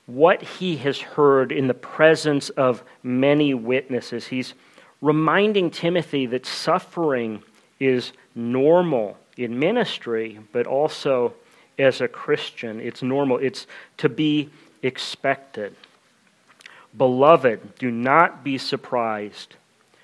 what 0.05 0.41
he 0.41 0.77
has 0.77 0.99
heard 0.99 1.51
in 1.51 1.67
the 1.67 1.73
presence 1.73 2.49
of 2.49 2.83
many 3.03 3.53
witnesses. 3.53 4.27
He's 4.27 4.53
reminding 5.01 5.71
Timothy 5.71 6.25
that 6.27 6.45
suffering 6.45 7.41
is 7.79 8.13
normal 8.35 9.17
in 9.37 9.59
ministry, 9.59 10.39
but 10.51 10.67
also 10.67 11.33
as 11.77 12.01
a 12.01 12.07
Christian. 12.07 12.79
It's 12.79 13.01
normal, 13.01 13.37
it's 13.37 13.67
to 13.97 14.09
be 14.09 14.49
expected. 14.81 15.75
Beloved, 16.97 17.77
do 17.77 17.91
not 17.91 18.43
be 18.43 18.57
surprised 18.57 19.55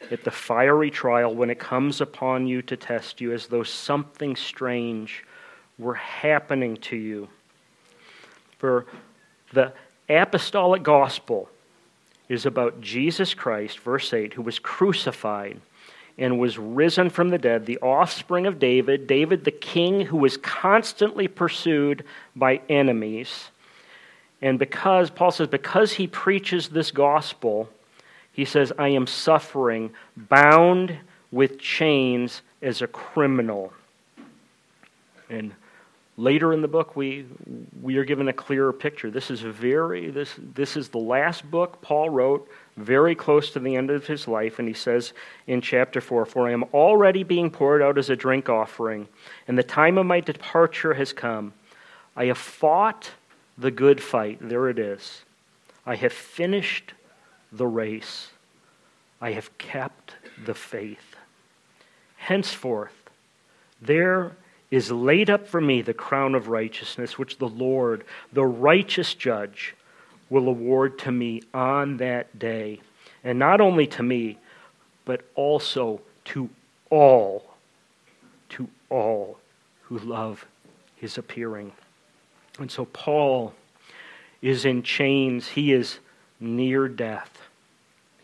at 0.10 0.24
the 0.24 0.32
fiery 0.32 0.92
trial 0.92 1.34
when 1.34 1.50
it 1.50 1.60
comes 1.60 2.02
upon 2.02 2.48
you 2.48 2.62
to 2.64 2.76
test 2.76 3.22
you 3.22 3.32
as 3.32 3.48
though 3.48 3.64
something 3.64 4.36
strange 4.36 5.24
were 5.78 5.94
happening 5.94 6.76
to 6.78 6.98
you. 6.98 7.30
For 8.58 8.86
the 9.54 9.74
apostolic 10.16 10.84
gospel 10.84 11.50
is 12.30 12.46
about 12.46 12.82
Jesus 12.82 13.34
Christ, 13.34 13.80
verse 13.80 14.14
8, 14.14 14.34
who 14.34 14.42
was 14.42 14.60
crucified 14.60 15.60
and 16.18 16.40
was 16.40 16.58
risen 16.58 17.10
from 17.10 17.30
the 17.30 17.38
dead, 17.38 17.66
the 17.66 17.80
offspring 17.80 18.46
of 18.46 18.60
David, 18.60 19.08
David 19.08 19.44
the 19.44 19.52
king 19.52 20.02
who 20.02 20.18
was 20.18 20.38
constantly 20.38 21.28
pursued 21.28 22.04
by 22.36 22.62
enemies. 22.70 23.50
And 24.42 24.58
because, 24.60 25.10
Paul 25.10 25.32
says, 25.32 25.48
because 25.48 25.94
he 25.94 26.08
preaches 26.08 26.70
this 26.70 26.92
gospel, 26.92 27.70
he 28.34 28.46
says, 28.46 28.72
I 28.78 28.90
am 28.90 29.08
suffering, 29.08 29.92
bound 30.16 30.98
with 31.32 31.60
chains 31.60 32.42
as 32.62 32.82
a 32.82 32.88
criminal. 32.88 33.74
And 35.30 35.54
Later 36.22 36.54
in 36.54 36.62
the 36.62 36.68
book, 36.68 36.96
we, 36.96 37.26
we 37.82 37.98
are 37.98 38.06
given 38.06 38.28
a 38.28 38.34
clearer 38.34 38.72
picture. 38.72 39.10
This 39.10 39.32
is 39.32 39.42
very 39.42 40.12
this 40.12 40.36
this 40.38 40.78
is 40.78 40.90
the 40.90 41.00
last 41.00 41.50
book 41.50 41.82
Paul 41.82 42.12
wrote, 42.12 42.48
very 42.78 43.16
close 43.16 43.50
to 43.54 43.60
the 43.60 43.76
end 43.76 43.90
of 43.90 44.06
his 44.06 44.28
life, 44.28 44.60
and 44.60 44.68
he 44.68 44.74
says 44.76 45.14
in 45.48 45.62
chapter 45.62 46.00
four, 46.00 46.28
"For 46.28 46.48
I 46.48 46.52
am 46.52 46.64
already 46.76 47.24
being 47.24 47.50
poured 47.50 47.82
out 47.82 47.98
as 47.98 48.12
a 48.12 48.16
drink 48.16 48.50
offering, 48.50 49.08
and 49.48 49.58
the 49.58 49.64
time 49.64 49.98
of 49.98 50.06
my 50.06 50.20
departure 50.20 50.94
has 50.94 51.12
come. 51.12 51.54
I 52.16 52.26
have 52.26 52.38
fought 52.38 53.10
the 53.58 53.72
good 53.72 54.00
fight. 54.00 54.38
There 54.42 54.70
it 54.70 54.78
is. 54.78 55.24
I 55.88 55.96
have 55.96 56.14
finished 56.14 56.94
the 57.52 57.66
race. 57.66 58.30
I 59.20 59.32
have 59.32 59.58
kept 59.58 60.14
the 60.46 60.54
faith. 60.54 61.16
Henceforth, 62.18 63.10
there 63.82 64.36
is 64.72 64.90
laid 64.90 65.30
up 65.30 65.48
for 65.48 65.62
me 65.62 65.82
the 65.82 65.94
crown 65.94 66.34
of 66.34 66.48
righteousness, 66.48 67.18
which 67.18 67.38
the 67.38 67.48
Lord, 67.48 68.06
the 68.32 68.46
righteous 68.46 69.14
judge, 69.14 69.76
will 70.30 70.48
award 70.48 70.98
to 71.00 71.12
me 71.12 71.44
on 71.54 71.98
that 71.98 72.40
day. 72.40 72.80
And 73.24 73.38
not 73.38 73.60
only 73.62 73.86
to 73.88 74.02
me, 74.02 74.38
but 75.04 75.22
also 75.36 76.02
to 76.26 76.50
all, 76.90 77.54
to 78.50 78.68
all 78.90 79.38
who 79.84 80.00
love 80.00 80.46
his 80.96 81.18
appearing. 81.18 81.74
And 82.60 82.72
so 82.72 82.86
Paul 82.86 83.54
is 84.42 84.64
in 84.64 84.84
chains. 84.84 85.50
He 85.50 85.74
is 85.74 86.00
near 86.40 86.88
death. 86.88 87.42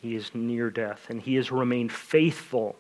He 0.02 0.16
is 0.16 0.34
near 0.34 0.70
death, 0.70 1.08
and 1.10 1.22
he 1.22 1.36
has 1.36 1.52
remained 1.52 1.92
faithful 1.92 2.78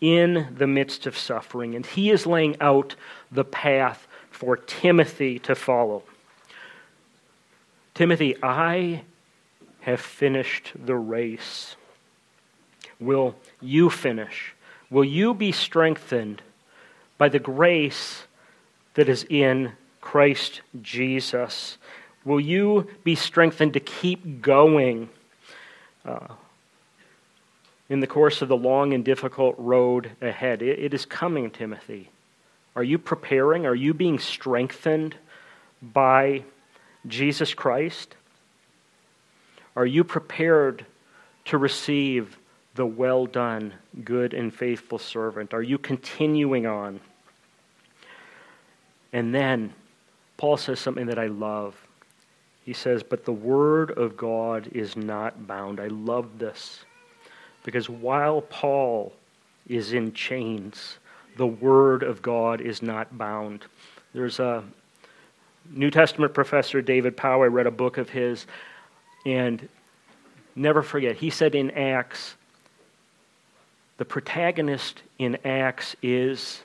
in 0.00 0.48
the 0.56 0.66
midst 0.66 1.06
of 1.06 1.16
suffering. 1.16 1.74
And 1.74 1.84
he 1.84 2.10
is 2.10 2.26
laying 2.26 2.56
out 2.60 2.94
the 3.30 3.44
path 3.44 4.06
for 4.30 4.56
Timothy 4.56 5.38
to 5.40 5.54
follow. 5.54 6.02
Timothy, 7.94 8.36
I 8.42 9.02
have 9.80 10.00
finished 10.00 10.72
the 10.74 10.94
race. 10.94 11.74
Will 13.00 13.34
you 13.60 13.90
finish? 13.90 14.54
Will 14.90 15.04
you 15.04 15.34
be 15.34 15.52
strengthened 15.52 16.42
by 17.16 17.28
the 17.28 17.38
grace 17.38 18.24
that 18.94 19.08
is 19.08 19.24
in 19.28 19.72
Christ 20.00 20.60
Jesus? 20.80 21.76
Will 22.24 22.40
you 22.40 22.88
be 23.04 23.14
strengthened 23.14 23.72
to 23.74 23.80
keep 23.80 24.40
going 24.40 25.08
uh, 26.04 26.28
in 27.88 28.00
the 28.00 28.06
course 28.06 28.42
of 28.42 28.48
the 28.48 28.56
long 28.56 28.92
and 28.92 29.04
difficult 29.04 29.54
road 29.58 30.10
ahead? 30.20 30.62
it, 30.62 30.78
it 30.78 30.94
is 30.94 31.06
coming, 31.06 31.50
Timothy. 31.50 32.10
Are 32.76 32.84
you 32.84 32.98
preparing? 32.98 33.66
Are 33.66 33.74
you 33.74 33.94
being 33.94 34.18
strengthened 34.18 35.16
by 35.82 36.44
Jesus 37.06 37.54
Christ? 37.54 38.14
Are 39.74 39.86
you 39.86 40.04
prepared 40.04 40.84
to 41.46 41.58
receive 41.58 42.38
the 42.74 42.86
well 42.86 43.26
done, 43.26 43.74
good 44.04 44.34
and 44.34 44.54
faithful 44.54 44.98
servant? 44.98 45.54
Are 45.54 45.62
you 45.62 45.78
continuing 45.78 46.66
on? 46.66 47.00
And 49.12 49.34
then 49.34 49.72
Paul 50.36 50.56
says 50.56 50.78
something 50.78 51.06
that 51.06 51.18
I 51.18 51.26
love. 51.26 51.74
He 52.64 52.72
says, 52.72 53.02
But 53.02 53.24
the 53.24 53.32
word 53.32 53.90
of 53.90 54.16
God 54.16 54.68
is 54.72 54.96
not 54.96 55.46
bound. 55.46 55.80
I 55.80 55.88
love 55.88 56.38
this. 56.38 56.84
Because 57.64 57.88
while 57.88 58.40
Paul 58.40 59.12
is 59.68 59.92
in 59.92 60.12
chains, 60.12 60.98
the 61.36 61.46
word 61.46 62.02
of 62.02 62.22
God 62.22 62.60
is 62.60 62.82
not 62.82 63.16
bound. 63.16 63.64
There's 64.14 64.40
a 64.40 64.64
New 65.70 65.90
Testament 65.90 66.34
professor, 66.34 66.80
David 66.80 67.16
Powell. 67.16 67.42
I 67.42 67.46
read 67.46 67.66
a 67.66 67.70
book 67.70 67.98
of 67.98 68.08
his, 68.08 68.46
and 69.26 69.68
never 70.56 70.82
forget, 70.82 71.16
he 71.16 71.30
said 71.30 71.54
in 71.54 71.70
Acts, 71.72 72.34
the 73.98 74.04
protagonist 74.04 75.02
in 75.18 75.36
Acts 75.44 75.96
is 76.02 76.62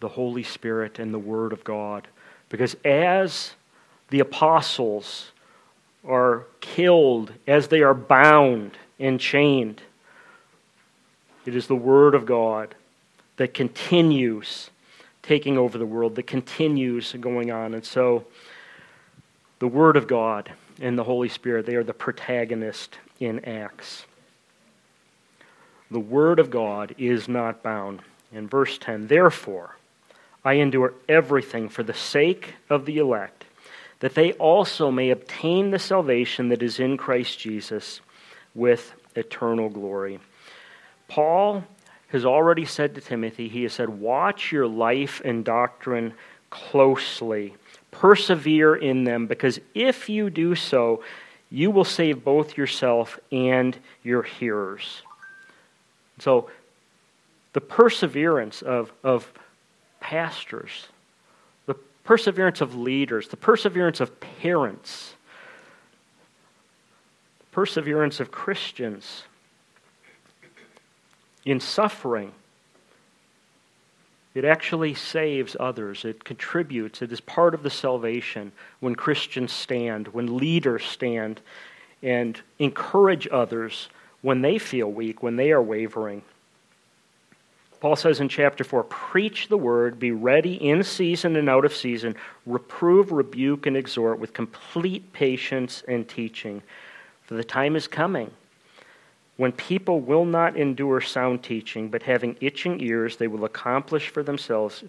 the 0.00 0.08
Holy 0.08 0.42
Spirit 0.42 0.98
and 0.98 1.14
the 1.14 1.18
Word 1.18 1.52
of 1.52 1.64
God. 1.64 2.08
Because 2.48 2.76
as 2.84 3.54
the 4.10 4.20
apostles 4.20 5.30
are 6.06 6.44
killed, 6.60 7.32
as 7.46 7.68
they 7.68 7.80
are 7.82 7.94
bound 7.94 8.72
and 8.98 9.18
chained, 9.18 9.80
it 11.46 11.56
is 11.56 11.66
the 11.66 11.76
Word 11.76 12.14
of 12.14 12.26
God 12.26 12.74
that 13.36 13.54
continues 13.54 14.70
taking 15.22 15.56
over 15.56 15.78
the 15.78 15.86
world, 15.86 16.16
that 16.16 16.26
continues 16.26 17.12
going 17.20 17.50
on. 17.50 17.74
And 17.74 17.84
so, 17.84 18.24
the 19.58 19.68
Word 19.68 19.96
of 19.96 20.06
God 20.06 20.52
and 20.80 20.98
the 20.98 21.04
Holy 21.04 21.28
Spirit, 21.28 21.66
they 21.66 21.76
are 21.76 21.84
the 21.84 21.92
protagonist 21.92 22.98
in 23.20 23.44
Acts. 23.44 24.04
The 25.90 26.00
Word 26.00 26.38
of 26.38 26.50
God 26.50 26.94
is 26.98 27.28
not 27.28 27.62
bound. 27.62 28.00
In 28.32 28.48
verse 28.48 28.78
10, 28.78 29.08
therefore, 29.08 29.76
I 30.44 30.54
endure 30.54 30.94
everything 31.08 31.68
for 31.68 31.82
the 31.82 31.94
sake 31.94 32.54
of 32.68 32.86
the 32.86 32.98
elect, 32.98 33.44
that 34.00 34.14
they 34.14 34.32
also 34.32 34.90
may 34.90 35.10
obtain 35.10 35.70
the 35.70 35.78
salvation 35.78 36.48
that 36.48 36.62
is 36.62 36.80
in 36.80 36.96
Christ 36.96 37.38
Jesus 37.38 38.00
with 38.54 38.94
eternal 39.14 39.68
glory. 39.68 40.18
Paul 41.12 41.62
has 42.08 42.24
already 42.24 42.64
said 42.64 42.94
to 42.94 43.02
Timothy, 43.02 43.46
he 43.46 43.64
has 43.64 43.74
said, 43.74 43.90
Watch 43.90 44.50
your 44.50 44.66
life 44.66 45.20
and 45.22 45.44
doctrine 45.44 46.14
closely, 46.48 47.54
persevere 47.90 48.74
in 48.74 49.04
them, 49.04 49.26
because 49.26 49.60
if 49.74 50.08
you 50.08 50.30
do 50.30 50.54
so, 50.54 51.04
you 51.50 51.70
will 51.70 51.84
save 51.84 52.24
both 52.24 52.56
yourself 52.56 53.20
and 53.30 53.76
your 54.02 54.22
hearers. 54.22 55.02
So, 56.18 56.48
the 57.52 57.60
perseverance 57.60 58.62
of, 58.62 58.90
of 59.04 59.30
pastors, 60.00 60.88
the 61.66 61.74
perseverance 62.04 62.62
of 62.62 62.74
leaders, 62.74 63.28
the 63.28 63.36
perseverance 63.36 64.00
of 64.00 64.18
parents, 64.18 65.12
the 67.40 67.46
perseverance 67.52 68.18
of 68.18 68.30
Christians 68.30 69.24
in 71.44 71.60
suffering. 71.60 72.32
It 74.34 74.44
actually 74.44 74.94
saves 74.94 75.56
others. 75.60 76.04
It 76.04 76.24
contributes. 76.24 77.02
It 77.02 77.12
is 77.12 77.20
part 77.20 77.54
of 77.54 77.62
the 77.62 77.70
salvation 77.70 78.52
when 78.80 78.94
Christians 78.94 79.52
stand, 79.52 80.08
when 80.08 80.38
leaders 80.38 80.84
stand, 80.84 81.40
and 82.02 82.40
encourage 82.58 83.28
others 83.30 83.88
when 84.22 84.40
they 84.40 84.58
feel 84.58 84.90
weak, 84.90 85.22
when 85.22 85.36
they 85.36 85.52
are 85.52 85.62
wavering. 85.62 86.22
Paul 87.80 87.96
says 87.96 88.20
in 88.20 88.28
chapter 88.28 88.62
4 88.64 88.84
Preach 88.84 89.48
the 89.48 89.58
word, 89.58 89.98
be 89.98 90.12
ready 90.12 90.54
in 90.54 90.82
season 90.84 91.36
and 91.36 91.50
out 91.50 91.64
of 91.64 91.74
season, 91.74 92.14
reprove, 92.46 93.10
rebuke, 93.12 93.66
and 93.66 93.76
exhort 93.76 94.18
with 94.18 94.32
complete 94.32 95.12
patience 95.12 95.82
and 95.88 96.08
teaching. 96.08 96.62
For 97.24 97.34
the 97.34 97.44
time 97.44 97.76
is 97.76 97.88
coming 97.88 98.30
when 99.36 99.52
people 99.52 100.00
will 100.00 100.24
not 100.24 100.56
endure 100.56 101.00
sound 101.00 101.42
teaching, 101.42 101.88
but 101.88 102.02
having 102.02 102.36
itching 102.40 102.80
ears, 102.80 103.16
they 103.16 103.28
will 103.28 103.44
accomplish 103.44 104.08
for 104.08 104.22
themselves 104.22 104.84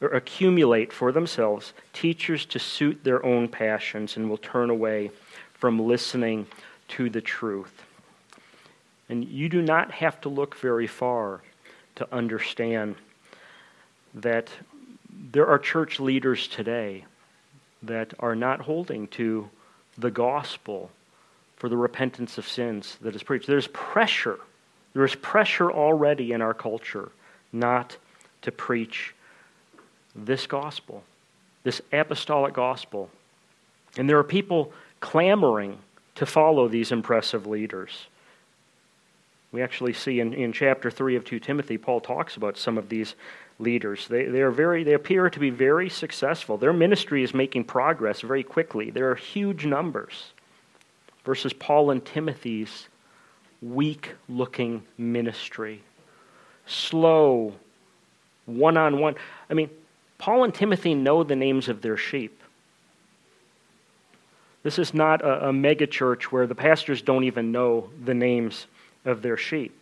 or 0.00 0.08
accumulate 0.08 0.92
for 0.92 1.12
themselves 1.12 1.72
teachers 1.92 2.44
to 2.44 2.58
suit 2.58 3.02
their 3.02 3.24
own 3.24 3.48
passions 3.48 4.16
and 4.16 4.28
will 4.28 4.36
turn 4.36 4.70
away 4.70 5.10
from 5.54 5.78
listening 5.78 6.46
to 6.88 7.08
the 7.08 7.20
truth. 7.20 7.82
And 9.08 9.24
you 9.24 9.48
do 9.48 9.62
not 9.62 9.90
have 9.92 10.20
to 10.22 10.28
look 10.28 10.56
very 10.56 10.86
far 10.86 11.42
to 11.94 12.12
understand 12.12 12.96
that 14.14 14.50
there 15.32 15.46
are 15.46 15.58
church 15.58 15.98
leaders 16.00 16.48
today 16.48 17.04
that 17.82 18.12
are 18.18 18.34
not 18.34 18.60
holding 18.60 19.06
to 19.08 19.48
the 19.96 20.10
gospel 20.10 20.90
for 21.56 21.68
the 21.68 21.76
repentance 21.76 22.38
of 22.38 22.46
sins 22.46 22.96
that 23.00 23.16
is 23.16 23.22
preached. 23.22 23.46
There's 23.46 23.68
pressure. 23.68 24.38
There 24.92 25.04
is 25.04 25.14
pressure 25.14 25.70
already 25.70 26.32
in 26.32 26.42
our 26.42 26.54
culture 26.54 27.10
not 27.52 27.96
to 28.42 28.52
preach 28.52 29.14
this 30.14 30.46
gospel, 30.46 31.02
this 31.64 31.80
apostolic 31.92 32.54
gospel. 32.54 33.10
And 33.96 34.08
there 34.08 34.18
are 34.18 34.24
people 34.24 34.72
clamoring 35.00 35.78
to 36.16 36.26
follow 36.26 36.68
these 36.68 36.92
impressive 36.92 37.46
leaders. 37.46 38.06
We 39.52 39.62
actually 39.62 39.92
see 39.92 40.20
in, 40.20 40.34
in 40.34 40.52
chapter 40.52 40.90
3 40.90 41.16
of 41.16 41.24
2 41.24 41.40
Timothy, 41.40 41.78
Paul 41.78 42.00
talks 42.00 42.36
about 42.36 42.58
some 42.58 42.76
of 42.76 42.88
these 42.88 43.14
leaders. 43.58 44.08
They, 44.08 44.24
they, 44.24 44.42
are 44.42 44.50
very, 44.50 44.84
they 44.84 44.92
appear 44.92 45.30
to 45.30 45.38
be 45.38 45.50
very 45.50 45.88
successful. 45.88 46.58
Their 46.58 46.72
ministry 46.72 47.22
is 47.22 47.32
making 47.32 47.64
progress 47.64 48.20
very 48.20 48.42
quickly. 48.42 48.90
There 48.90 49.10
are 49.10 49.14
huge 49.14 49.64
numbers 49.64 50.32
versus 51.26 51.52
Paul 51.52 51.90
and 51.90 52.02
Timothy's 52.02 52.88
weak 53.60 54.14
looking 54.28 54.84
ministry. 54.96 55.82
Slow, 56.66 57.52
one 58.46 58.76
on 58.76 59.00
one. 59.00 59.16
I 59.50 59.54
mean, 59.54 59.68
Paul 60.18 60.44
and 60.44 60.54
Timothy 60.54 60.94
know 60.94 61.24
the 61.24 61.36
names 61.36 61.68
of 61.68 61.82
their 61.82 61.96
sheep. 61.96 62.40
This 64.62 64.78
is 64.78 64.94
not 64.94 65.22
a, 65.22 65.48
a 65.48 65.52
mega 65.52 65.86
church 65.86 66.32
where 66.32 66.46
the 66.46 66.54
pastors 66.54 67.02
don't 67.02 67.24
even 67.24 67.52
know 67.52 67.90
the 68.04 68.14
names 68.14 68.66
of 69.04 69.22
their 69.22 69.36
sheep. 69.36 69.78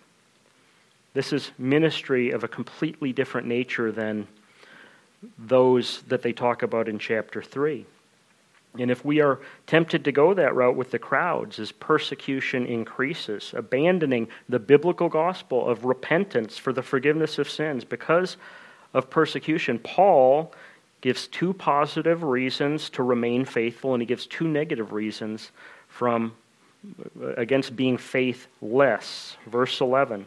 This 1.14 1.32
is 1.32 1.52
ministry 1.56 2.30
of 2.32 2.42
a 2.42 2.48
completely 2.48 3.12
different 3.12 3.46
nature 3.46 3.92
than 3.92 4.26
those 5.38 6.02
that 6.08 6.22
they 6.22 6.32
talk 6.32 6.62
about 6.62 6.88
in 6.88 6.98
chapter 6.98 7.42
3. 7.42 7.86
And 8.78 8.90
if 8.90 9.04
we 9.04 9.20
are 9.20 9.38
tempted 9.66 10.04
to 10.04 10.12
go 10.12 10.34
that 10.34 10.54
route 10.54 10.74
with 10.74 10.90
the 10.90 10.98
crowds 10.98 11.60
as 11.60 11.70
persecution 11.70 12.66
increases, 12.66 13.54
abandoning 13.56 14.28
the 14.48 14.58
biblical 14.58 15.08
gospel 15.08 15.68
of 15.68 15.84
repentance 15.84 16.58
for 16.58 16.72
the 16.72 16.82
forgiveness 16.82 17.38
of 17.38 17.48
sins 17.48 17.84
because 17.84 18.36
of 18.92 19.10
persecution, 19.10 19.78
Paul 19.78 20.52
gives 21.02 21.28
two 21.28 21.52
positive 21.52 22.22
reasons 22.22 22.90
to 22.90 23.02
remain 23.02 23.44
faithful, 23.44 23.94
and 23.94 24.02
he 24.02 24.06
gives 24.06 24.26
two 24.26 24.48
negative 24.48 24.92
reasons 24.92 25.50
from 25.86 26.32
against 27.36 27.76
being 27.76 27.96
faithless. 27.96 29.36
Verse 29.46 29.80
11. 29.80 30.26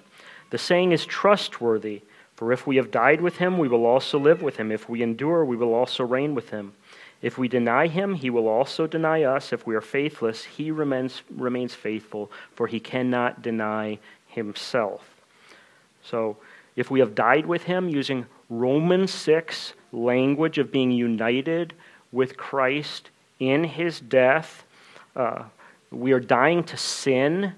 The 0.49 0.57
saying 0.57 0.91
is 0.91 1.05
trustworthy, 1.05 2.01
for 2.35 2.53
if 2.53 2.65
we 2.65 2.77
have 2.77 2.91
died 2.91 3.21
with 3.21 3.37
him, 3.37 3.57
we 3.57 3.67
will 3.67 3.85
also 3.85 4.19
live 4.19 4.41
with 4.41 4.57
him. 4.57 4.71
If 4.71 4.87
we 4.87 5.01
endure, 5.01 5.43
we 5.43 5.57
will 5.57 5.73
also 5.73 6.03
reign 6.03 6.35
with 6.35 6.51
him. 6.51 6.73
If 7.21 7.37
we 7.37 7.47
deny 7.47 7.87
him, 7.87 8.15
he 8.15 8.29
will 8.29 8.47
also 8.47 8.85
deny 8.87 9.23
us. 9.23 9.51
If 9.51 9.65
we 9.65 9.75
are 9.75 9.81
faithless, 9.81 10.43
he 10.43 10.69
remains, 10.71 11.23
remains 11.35 11.73
faithful, 11.73 12.31
for 12.53 12.67
he 12.67 12.79
cannot 12.79 13.41
deny 13.41 13.99
himself. 14.27 15.09
So, 16.03 16.37
if 16.75 16.91
we 16.91 16.99
have 16.99 17.15
died 17.15 17.47
with 17.47 17.63
him, 17.63 17.89
using 17.89 18.27
Romans 18.49 19.11
6 19.11 19.73
language 19.91 20.57
of 20.57 20.71
being 20.71 20.91
united 20.91 21.73
with 22.11 22.37
Christ 22.37 23.09
in 23.39 23.63
his 23.63 23.99
death. 23.99 24.63
Uh, 25.15 25.43
we 25.91 26.11
are 26.11 26.19
dying 26.19 26.63
to 26.65 26.77
sin 26.77 27.53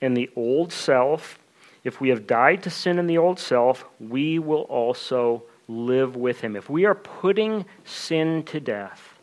and 0.00 0.16
the 0.16 0.30
old 0.36 0.72
self. 0.72 1.38
If 1.82 2.00
we 2.00 2.08
have 2.08 2.26
died 2.26 2.62
to 2.64 2.70
sin 2.70 2.98
and 2.98 3.08
the 3.08 3.18
old 3.18 3.38
self, 3.38 3.84
we 4.00 4.38
will 4.38 4.62
also 4.62 5.44
live 5.68 6.16
with 6.16 6.40
him. 6.40 6.56
If 6.56 6.68
we 6.68 6.84
are 6.84 6.94
putting 6.94 7.64
sin 7.84 8.42
to 8.44 8.60
death, 8.60 9.14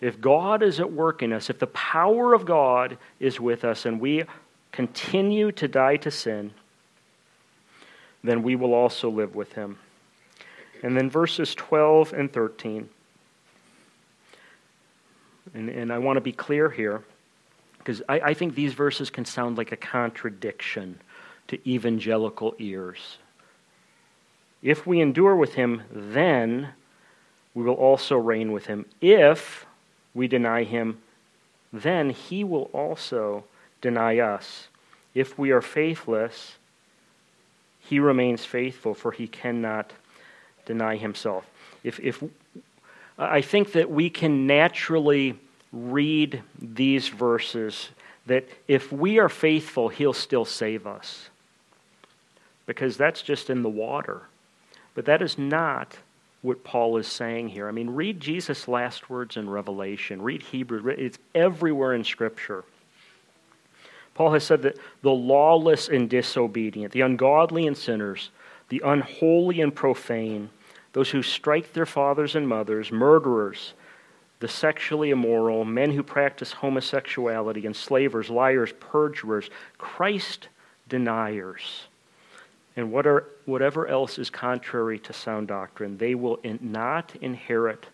if 0.00 0.20
God 0.20 0.62
is 0.62 0.80
at 0.80 0.92
work 0.92 1.22
in 1.22 1.32
us, 1.32 1.50
if 1.50 1.58
the 1.58 1.66
power 1.68 2.32
of 2.32 2.46
God 2.46 2.96
is 3.18 3.38
with 3.38 3.64
us, 3.64 3.84
and 3.84 4.00
we 4.00 4.24
continue 4.72 5.52
to 5.52 5.68
die 5.68 5.96
to 5.96 6.10
sin, 6.10 6.52
then 8.24 8.42
we 8.42 8.56
will 8.56 8.74
also 8.74 9.10
live 9.10 9.34
with 9.34 9.52
him. 9.52 9.78
And 10.82 10.96
then 10.96 11.10
verses 11.10 11.54
12 11.54 12.14
and 12.14 12.32
13. 12.32 12.88
And, 15.52 15.68
and 15.68 15.92
I 15.92 15.98
want 15.98 16.16
to 16.16 16.20
be 16.20 16.32
clear 16.32 16.70
here, 16.70 17.02
because 17.78 18.02
I, 18.08 18.20
I 18.20 18.34
think 18.34 18.54
these 18.54 18.72
verses 18.72 19.10
can 19.10 19.24
sound 19.24 19.58
like 19.58 19.72
a 19.72 19.76
contradiction 19.76 21.00
to 21.48 21.58
evangelical 21.68 22.54
ears. 22.58 23.18
If 24.62 24.86
we 24.86 25.00
endure 25.00 25.36
with 25.36 25.54
him, 25.54 25.82
then 25.90 26.70
we 27.54 27.64
will 27.64 27.74
also 27.74 28.16
reign 28.16 28.52
with 28.52 28.66
him. 28.66 28.86
If 29.00 29.66
we 30.14 30.28
deny 30.28 30.64
him, 30.64 30.98
then 31.72 32.10
he 32.10 32.44
will 32.44 32.70
also 32.72 33.44
deny 33.80 34.18
us. 34.18 34.68
If 35.14 35.38
we 35.38 35.50
are 35.50 35.62
faithless, 35.62 36.56
he 37.80 37.98
remains 37.98 38.44
faithful, 38.44 38.94
for 38.94 39.12
he 39.12 39.26
cannot 39.26 39.92
deny 40.66 40.96
himself. 40.96 41.46
If, 41.82 41.98
if, 42.00 42.22
I 43.18 43.40
think 43.40 43.72
that 43.72 43.90
we 43.90 44.10
can 44.10 44.46
naturally 44.46 45.38
read 45.72 46.42
these 46.58 47.08
verses 47.08 47.88
that 48.26 48.48
if 48.68 48.92
we 48.92 49.18
are 49.18 49.28
faithful, 49.28 49.88
he'll 49.88 50.12
still 50.12 50.44
save 50.44 50.86
us. 50.86 51.30
Because 52.66 52.96
that's 52.96 53.22
just 53.22 53.50
in 53.50 53.62
the 53.62 53.68
water. 53.68 54.22
But 54.94 55.04
that 55.06 55.22
is 55.22 55.38
not 55.38 55.98
what 56.42 56.64
Paul 56.64 56.96
is 56.96 57.06
saying 57.06 57.48
here. 57.48 57.68
I 57.68 57.72
mean, 57.72 57.90
read 57.90 58.20
Jesus' 58.20 58.66
last 58.66 59.10
words 59.10 59.36
in 59.36 59.48
Revelation, 59.48 60.22
read 60.22 60.42
Hebrew, 60.42 60.88
it's 60.88 61.18
everywhere 61.34 61.94
in 61.94 62.04
Scripture. 62.04 62.64
Paul 64.14 64.32
has 64.32 64.44
said 64.44 64.62
that 64.62 64.78
the 65.02 65.10
lawless 65.10 65.88
and 65.88 66.08
disobedient, 66.08 66.92
the 66.92 67.02
ungodly 67.02 67.66
and 67.66 67.76
sinners, 67.76 68.30
the 68.68 68.82
unholy 68.84 69.60
and 69.60 69.74
profane, 69.74 70.50
those 70.92 71.10
who 71.10 71.22
strike 71.22 71.72
their 71.72 71.86
fathers 71.86 72.34
and 72.34 72.48
mothers, 72.48 72.90
murderers, 72.90 73.74
the 74.40 74.48
sexually 74.48 75.10
immoral, 75.10 75.64
men 75.64 75.92
who 75.92 76.02
practice 76.02 76.52
homosexuality, 76.52 77.66
enslavers, 77.66 78.30
liars, 78.30 78.72
perjurers, 78.80 79.50
Christ 79.78 80.48
deniers, 80.88 81.86
and 82.76 82.92
what 82.92 83.06
are, 83.06 83.24
whatever 83.46 83.86
else 83.88 84.18
is 84.18 84.30
contrary 84.30 84.98
to 85.00 85.12
sound 85.12 85.48
doctrine, 85.48 85.98
they 85.98 86.14
will 86.14 86.36
in, 86.36 86.58
not 86.62 87.12
inherit 87.20 87.86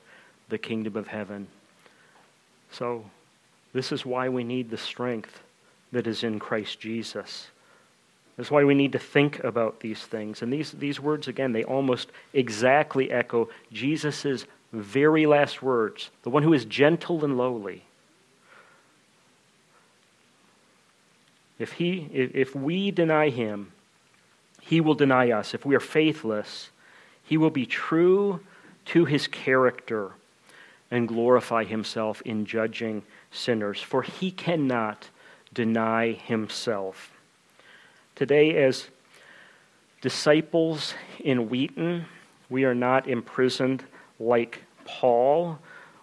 the 0.48 0.58
kingdom 0.58 0.96
of 0.96 1.08
heaven. 1.08 1.46
So, 2.70 3.04
this 3.72 3.92
is 3.92 4.06
why 4.06 4.28
we 4.28 4.44
need 4.44 4.70
the 4.70 4.76
strength 4.76 5.42
that 5.92 6.06
is 6.06 6.24
in 6.24 6.38
Christ 6.38 6.80
Jesus. 6.80 7.48
That's 8.36 8.50
why 8.50 8.64
we 8.64 8.74
need 8.74 8.92
to 8.92 8.98
think 8.98 9.42
about 9.44 9.80
these 9.80 10.00
things. 10.00 10.42
And 10.42 10.52
these, 10.52 10.72
these 10.72 11.00
words, 11.00 11.26
again, 11.26 11.52
they 11.52 11.64
almost 11.64 12.10
exactly 12.34 13.10
echo 13.10 13.48
Jesus' 13.72 14.44
very 14.72 15.26
last 15.26 15.62
words 15.62 16.10
the 16.22 16.30
one 16.30 16.42
who 16.42 16.52
is 16.52 16.64
gentle 16.64 17.24
and 17.24 17.38
lowly. 17.38 17.82
If, 21.58 21.72
he, 21.72 22.08
if 22.12 22.54
we 22.54 22.90
deny 22.90 23.30
him, 23.30 23.72
he 24.66 24.80
will 24.80 24.94
deny 24.94 25.30
us. 25.30 25.54
If 25.54 25.64
we 25.64 25.76
are 25.76 25.80
faithless, 25.80 26.70
he 27.22 27.36
will 27.36 27.50
be 27.50 27.66
true 27.66 28.40
to 28.86 29.04
his 29.04 29.28
character 29.28 30.10
and 30.90 31.06
glorify 31.06 31.64
himself 31.64 32.20
in 32.22 32.44
judging 32.44 33.02
sinners, 33.30 33.80
for 33.80 34.02
he 34.02 34.32
cannot 34.32 35.08
deny 35.54 36.12
himself. 36.12 37.12
Today, 38.16 38.56
as 38.64 38.88
disciples 40.00 40.94
in 41.20 41.48
Wheaton, 41.48 42.06
we 42.50 42.64
are 42.64 42.74
not 42.74 43.08
imprisoned 43.08 43.84
like 44.18 44.62
Paul. 44.84 45.58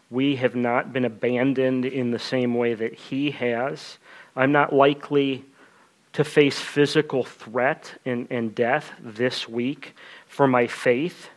We 0.09 0.37
have 0.37 0.55
not 0.55 0.93
been 0.93 1.05
abandoned 1.05 1.85
in 1.85 2.11
the 2.11 2.19
same 2.19 2.53
way 2.55 2.75
that 2.75 2.93
he 2.93 3.31
has. 3.31 3.97
I'm 4.35 4.53
not 4.53 4.73
likely 4.73 5.43
to 6.13 6.23
face 6.23 6.59
physical 6.59 7.23
threat 7.23 7.93
and, 8.05 8.27
and 8.29 8.53
death 8.53 8.91
this 8.99 9.49
week 9.49 9.95
for 10.27 10.47
my 10.47 10.67
faith. 10.67 11.29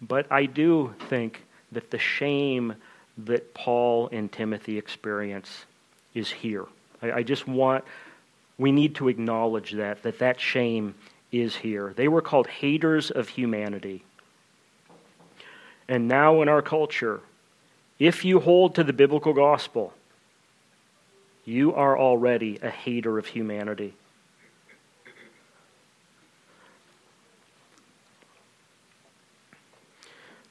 But 0.00 0.30
I 0.30 0.46
do 0.46 0.94
think 1.08 1.44
that 1.72 1.90
the 1.90 1.98
shame 1.98 2.74
that 3.18 3.52
Paul 3.52 4.08
and 4.12 4.30
Timothy 4.30 4.78
experience 4.78 5.64
is 6.14 6.30
here. 6.30 6.66
I, 7.02 7.12
I 7.12 7.22
just 7.22 7.46
want 7.46 7.84
we 8.58 8.72
need 8.72 8.96
to 8.96 9.08
acknowledge 9.08 9.72
that, 9.72 10.02
that 10.02 10.18
that 10.18 10.40
shame 10.40 10.94
is 11.30 11.54
here. 11.54 11.92
They 11.96 12.08
were 12.08 12.20
called 12.20 12.48
haters 12.48 13.10
of 13.10 13.28
humanity. 13.28 14.04
And 15.88 16.08
now 16.08 16.42
in 16.42 16.48
our 16.48 16.60
culture, 16.60 17.20
if 17.98 18.24
you 18.24 18.40
hold 18.40 18.74
to 18.74 18.84
the 18.84 18.92
biblical 18.92 19.32
gospel, 19.32 19.94
you 21.48 21.74
are 21.74 21.98
already 21.98 22.58
a 22.60 22.68
hater 22.68 23.16
of 23.18 23.26
humanity. 23.26 23.94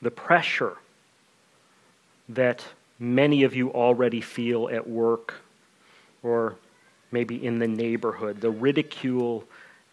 The 0.02 0.10
pressure 0.10 0.76
that 2.30 2.66
many 2.98 3.44
of 3.44 3.56
you 3.56 3.72
already 3.72 4.22
feel 4.22 4.70
at 4.70 4.90
work 4.90 5.36
or 6.24 6.56
maybe 7.12 7.46
in 7.46 7.60
the 7.60 7.68
neighborhood, 7.68 8.42
the 8.42 8.50
ridicule 8.50 9.44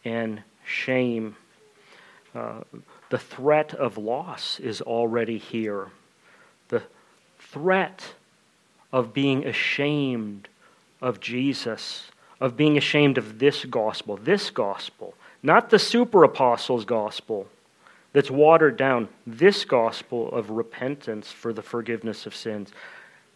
and 0.07 0.42
shame. 0.64 1.36
Uh, 2.34 2.61
the 3.11 3.18
threat 3.18 3.74
of 3.74 3.98
loss 3.98 4.59
is 4.59 4.80
already 4.80 5.36
here. 5.36 5.88
The 6.68 6.82
threat 7.38 8.14
of 8.90 9.12
being 9.12 9.46
ashamed 9.46 10.48
of 11.05 11.20
Jesus, 11.20 12.11
of 12.40 12.57
being 12.57 12.78
ashamed 12.78 13.18
of 13.18 13.38
this 13.38 13.66
gospel, 13.66 14.16
this 14.16 14.48
gospel, 14.48 15.12
not 15.42 15.68
the 15.68 15.78
super 15.78 16.24
apostles' 16.24 16.86
gospel 16.86 17.46
that's 18.14 18.30
watered 18.30 18.78
down, 18.78 19.11
this 19.26 19.66
gospel 19.66 20.32
of 20.32 20.48
repentance 20.48 21.30
for 21.30 21.52
the 21.52 21.61
forgiveness 21.61 22.24
of 22.24 22.34
sins. 22.34 22.72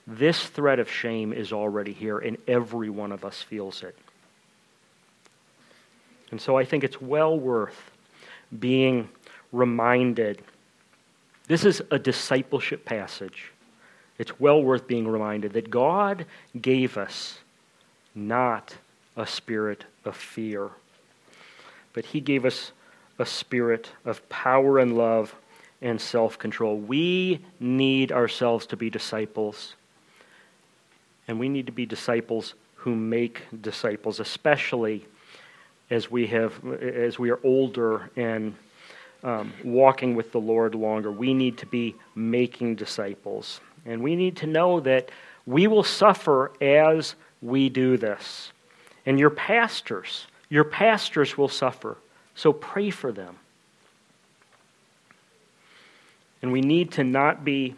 This 0.06 0.46
threat 0.46 0.78
of 0.78 0.90
shame 0.90 1.34
is 1.34 1.52
already 1.52 1.92
here, 1.92 2.18
and 2.18 2.38
every 2.48 2.88
one 2.88 3.12
of 3.12 3.22
us 3.22 3.42
feels 3.42 3.82
it. 3.82 3.98
And 6.30 6.40
so 6.40 6.56
I 6.56 6.64
think 6.64 6.84
it's 6.84 7.02
well 7.02 7.38
worth 7.38 7.90
being 8.58 9.10
reminded. 9.52 10.40
This 11.48 11.66
is 11.66 11.82
a 11.90 11.98
discipleship 11.98 12.86
passage. 12.86 13.52
It's 14.16 14.40
well 14.40 14.62
worth 14.62 14.86
being 14.86 15.06
reminded 15.06 15.52
that 15.52 15.68
God 15.68 16.24
gave 16.58 16.96
us 16.96 17.40
not 18.18 18.76
a 19.16 19.26
spirit 19.26 19.86
of 20.04 20.16
fear, 20.16 20.70
but 21.94 22.06
He 22.06 22.20
gave 22.20 22.44
us 22.46 22.72
a 23.18 23.26
spirit 23.26 23.90
of 24.04 24.28
power 24.30 24.78
and 24.80 24.96
love 24.96 25.34
and 25.82 26.00
self 26.00 26.38
control. 26.38 26.78
We 26.78 27.40
need 27.60 28.12
ourselves 28.12 28.66
to 28.68 28.76
be 28.76 28.90
disciples 28.90 29.74
And 31.28 31.38
we 31.38 31.48
need 31.48 31.66
to 31.66 31.72
be 31.72 31.86
disciples 31.86 32.54
who 32.76 32.94
make 32.96 33.42
disciples, 33.62 34.20
especially 34.20 35.06
as 35.90 36.10
we 36.10 36.26
have 36.28 36.54
as 36.82 37.18
we 37.18 37.30
are 37.30 37.40
older 37.44 38.10
and 38.16 38.54
um, 39.24 39.52
walking 39.64 40.14
with 40.16 40.32
the 40.32 40.40
Lord 40.40 40.74
longer. 40.74 41.10
We 41.12 41.34
need 41.34 41.58
to 41.58 41.66
be 41.66 41.96
making 42.14 42.76
disciples, 42.76 43.60
and 43.86 44.02
we 44.02 44.16
need 44.16 44.36
to 44.38 44.46
know 44.46 44.80
that 44.80 45.10
we 45.46 45.66
will 45.66 45.84
suffer 45.84 46.52
as 46.62 47.16
we 47.40 47.68
do 47.68 47.96
this. 47.96 48.52
And 49.06 49.18
your 49.18 49.30
pastors, 49.30 50.26
your 50.48 50.64
pastors 50.64 51.38
will 51.38 51.48
suffer. 51.48 51.96
So 52.34 52.52
pray 52.52 52.90
for 52.90 53.12
them. 53.12 53.36
And 56.42 56.52
we 56.52 56.60
need 56.60 56.92
to 56.92 57.04
not 57.04 57.44
be 57.44 57.74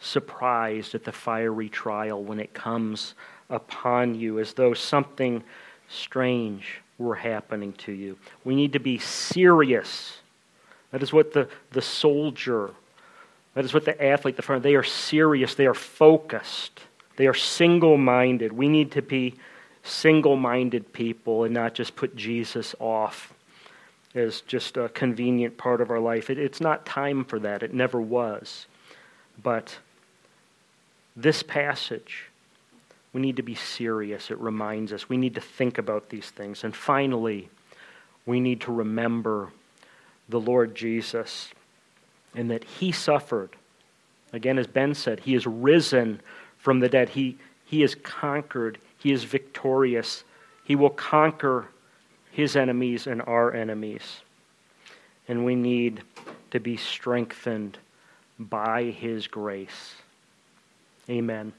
surprised 0.00 0.94
at 0.94 1.04
the 1.04 1.12
fiery 1.12 1.68
trial 1.68 2.22
when 2.22 2.38
it 2.38 2.54
comes 2.54 3.14
upon 3.50 4.14
you 4.14 4.38
as 4.38 4.52
though 4.52 4.74
something 4.74 5.42
strange 5.88 6.80
were 6.98 7.14
happening 7.14 7.72
to 7.72 7.92
you. 7.92 8.16
We 8.44 8.54
need 8.54 8.72
to 8.74 8.78
be 8.78 8.98
serious. 8.98 10.18
That 10.92 11.02
is 11.02 11.12
what 11.12 11.32
the, 11.32 11.48
the 11.72 11.82
soldier, 11.82 12.70
that 13.54 13.64
is 13.64 13.74
what 13.74 13.84
the 13.84 14.02
athlete, 14.02 14.36
the 14.36 14.42
farmer, 14.42 14.60
they 14.60 14.76
are 14.76 14.84
serious, 14.84 15.54
they 15.54 15.66
are 15.66 15.74
focused, 15.74 16.80
they 17.16 17.26
are 17.26 17.34
single 17.34 17.96
minded. 17.96 18.52
We 18.52 18.68
need 18.68 18.92
to 18.92 19.02
be 19.02 19.34
single 19.82 20.36
minded 20.36 20.92
people 20.92 21.44
and 21.44 21.54
not 21.54 21.74
just 21.74 21.94
put 21.94 22.16
Jesus 22.16 22.74
off 22.80 23.34
as 24.14 24.40
just 24.42 24.76
a 24.76 24.88
convenient 24.88 25.58
part 25.58 25.80
of 25.80 25.90
our 25.90 26.00
life. 26.00 26.30
It, 26.30 26.38
it's 26.38 26.60
not 26.60 26.86
time 26.86 27.24
for 27.24 27.38
that, 27.40 27.62
it 27.62 27.74
never 27.74 28.00
was. 28.00 28.66
But 29.42 29.78
this 31.16 31.42
passage, 31.42 32.26
we 33.12 33.20
need 33.20 33.36
to 33.36 33.42
be 33.42 33.54
serious. 33.54 34.30
It 34.30 34.38
reminds 34.38 34.92
us. 34.92 35.08
We 35.08 35.16
need 35.16 35.34
to 35.34 35.40
think 35.40 35.78
about 35.78 36.08
these 36.08 36.30
things. 36.30 36.64
And 36.64 36.74
finally, 36.74 37.48
we 38.26 38.40
need 38.40 38.60
to 38.62 38.72
remember 38.72 39.50
the 40.28 40.40
Lord 40.40 40.74
Jesus 40.74 41.50
and 42.34 42.50
that 42.50 42.64
He 42.64 42.90
suffered. 42.92 43.50
Again, 44.32 44.58
as 44.58 44.66
Ben 44.66 44.94
said, 44.94 45.20
He 45.20 45.34
is 45.34 45.46
risen 45.46 46.20
from 46.64 46.80
the 46.80 46.88
dead. 46.88 47.10
He, 47.10 47.36
he 47.66 47.82
is 47.82 47.94
conquered. 47.94 48.78
He 48.98 49.12
is 49.12 49.22
victorious. 49.22 50.24
He 50.64 50.74
will 50.74 50.90
conquer 50.90 51.66
His 52.32 52.56
enemies 52.56 53.06
and 53.06 53.20
our 53.22 53.52
enemies. 53.52 54.22
And 55.28 55.44
we 55.44 55.54
need 55.54 56.02
to 56.50 56.58
be 56.58 56.78
strengthened 56.78 57.76
by 58.38 58.84
His 58.84 59.26
grace. 59.26 59.94
Amen. 61.08 61.52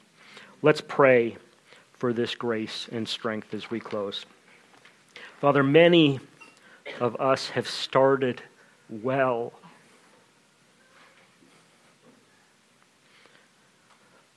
Let's 0.63 0.81
pray 0.81 1.37
for 1.93 2.11
this 2.11 2.33
grace 2.33 2.89
and 2.91 3.07
strength 3.07 3.53
as 3.53 3.69
we 3.69 3.79
close. 3.79 4.25
Father, 5.39 5.61
many 5.61 6.19
of 6.99 7.15
us 7.21 7.49
have 7.49 7.69
started 7.69 8.41
well. 8.89 9.53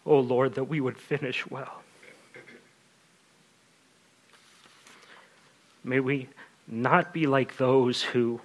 Oh 0.09 0.21
Lord, 0.21 0.55
that 0.55 0.65
we 0.65 0.81
would 0.81 0.97
finish 0.97 1.49
well. 1.49 1.83
May 5.85 6.01
we 6.01 6.29
not 6.67 7.13
be 7.13 7.27
like 7.27 7.57
those 7.57 8.03
who 8.03 8.41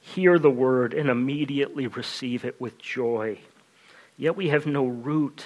hear 0.00 0.38
the 0.38 0.50
word 0.50 0.94
and 0.94 1.10
immediately 1.10 1.86
receive 1.86 2.44
it 2.44 2.60
with 2.60 2.78
joy, 2.78 3.38
yet 4.16 4.36
we 4.36 4.48
have 4.48 4.64
no 4.64 4.86
root 4.86 5.44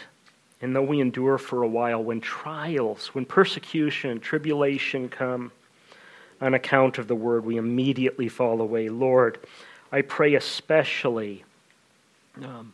and 0.64 0.74
though 0.74 0.82
we 0.82 1.00
endure 1.00 1.36
for 1.36 1.62
a 1.62 1.68
while, 1.68 2.02
when 2.02 2.22
trials, 2.22 3.08
when 3.08 3.26
persecution, 3.26 4.18
tribulation 4.18 5.10
come 5.10 5.52
on 6.40 6.54
account 6.54 6.96
of 6.96 7.06
the 7.06 7.14
word, 7.14 7.44
we 7.44 7.58
immediately 7.58 8.28
fall 8.28 8.62
away. 8.62 8.88
Lord, 8.88 9.38
I 9.92 10.00
pray 10.00 10.36
especially 10.36 11.44
um, 12.42 12.72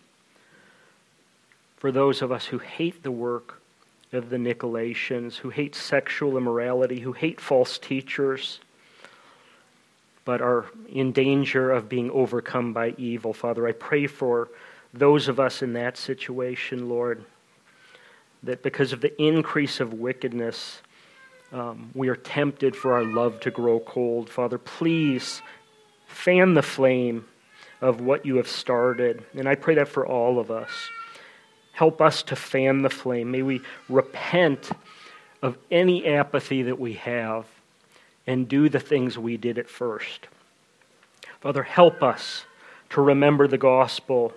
for 1.80 1.90
those 1.90 2.22
of 2.22 2.30
us 2.30 2.46
who 2.46 2.58
hate 2.58 3.02
the 3.02 3.10
work 3.10 3.60
of 4.12 4.30
the 4.30 4.36
Nicolaitans, 4.36 5.34
who 5.34 5.50
hate 5.50 5.74
sexual 5.74 6.36
immorality, 6.36 7.00
who 7.00 7.12
hate 7.12 7.40
false 7.40 7.76
teachers, 7.78 8.60
but 10.24 10.40
are 10.40 10.66
in 10.88 11.10
danger 11.10 11.72
of 11.72 11.88
being 11.88 12.12
overcome 12.12 12.72
by 12.72 12.94
evil. 12.96 13.32
Father, 13.32 13.66
I 13.66 13.72
pray 13.72 14.06
for 14.06 14.48
those 14.94 15.26
of 15.26 15.40
us 15.40 15.62
in 15.62 15.72
that 15.72 15.96
situation, 15.96 16.88
Lord 16.88 17.24
that 18.42 18.62
because 18.62 18.92
of 18.92 19.00
the 19.00 19.20
increase 19.22 19.80
of 19.80 19.92
wickedness, 19.92 20.80
um, 21.52 21.90
we 21.94 22.08
are 22.08 22.16
tempted 22.16 22.74
for 22.74 22.94
our 22.94 23.04
love 23.04 23.40
to 23.40 23.50
grow 23.50 23.80
cold. 23.80 24.30
Father, 24.30 24.58
please 24.58 25.42
fan 26.06 26.54
the 26.54 26.62
flame 26.62 27.26
of 27.80 28.00
what 28.00 28.24
you 28.24 28.36
have 28.36 28.48
started. 28.48 29.24
And 29.34 29.48
I 29.48 29.54
pray 29.54 29.74
that 29.74 29.88
for 29.88 30.06
all 30.06 30.38
of 30.38 30.50
us. 30.50 30.70
Help 31.80 32.02
us 32.02 32.22
to 32.24 32.36
fan 32.36 32.82
the 32.82 32.90
flame. 32.90 33.30
May 33.30 33.40
we 33.40 33.62
repent 33.88 34.68
of 35.40 35.56
any 35.70 36.06
apathy 36.06 36.64
that 36.64 36.78
we 36.78 36.92
have 36.92 37.46
and 38.26 38.46
do 38.46 38.68
the 38.68 38.78
things 38.78 39.16
we 39.16 39.38
did 39.38 39.56
at 39.56 39.66
first. 39.66 40.28
Father, 41.40 41.62
help 41.62 42.02
us 42.02 42.44
to 42.90 43.00
remember 43.00 43.48
the 43.48 43.56
gospel 43.56 44.34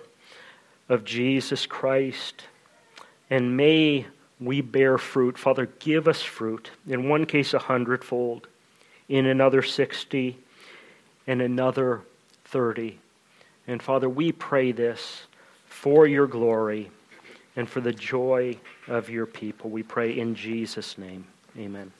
of 0.88 1.04
Jesus 1.04 1.66
Christ 1.66 2.44
and 3.28 3.58
may 3.58 4.06
we 4.40 4.62
bear 4.62 4.96
fruit. 4.96 5.36
Father, 5.36 5.66
give 5.80 6.08
us 6.08 6.22
fruit. 6.22 6.70
In 6.88 7.10
one 7.10 7.26
case, 7.26 7.52
a 7.52 7.58
hundredfold, 7.58 8.48
in 9.06 9.26
another, 9.26 9.60
60, 9.60 10.38
and 11.26 11.42
another, 11.42 12.00
30. 12.46 12.98
And 13.66 13.82
Father, 13.82 14.08
we 14.08 14.32
pray 14.32 14.72
this 14.72 15.24
for 15.66 16.06
your 16.06 16.26
glory 16.26 16.90
and 17.56 17.68
for 17.68 17.80
the 17.80 17.92
joy 17.92 18.56
of 18.88 19.08
your 19.08 19.26
people. 19.26 19.70
We 19.70 19.82
pray 19.82 20.18
in 20.18 20.34
Jesus' 20.34 20.98
name. 20.98 21.26
Amen. 21.58 21.92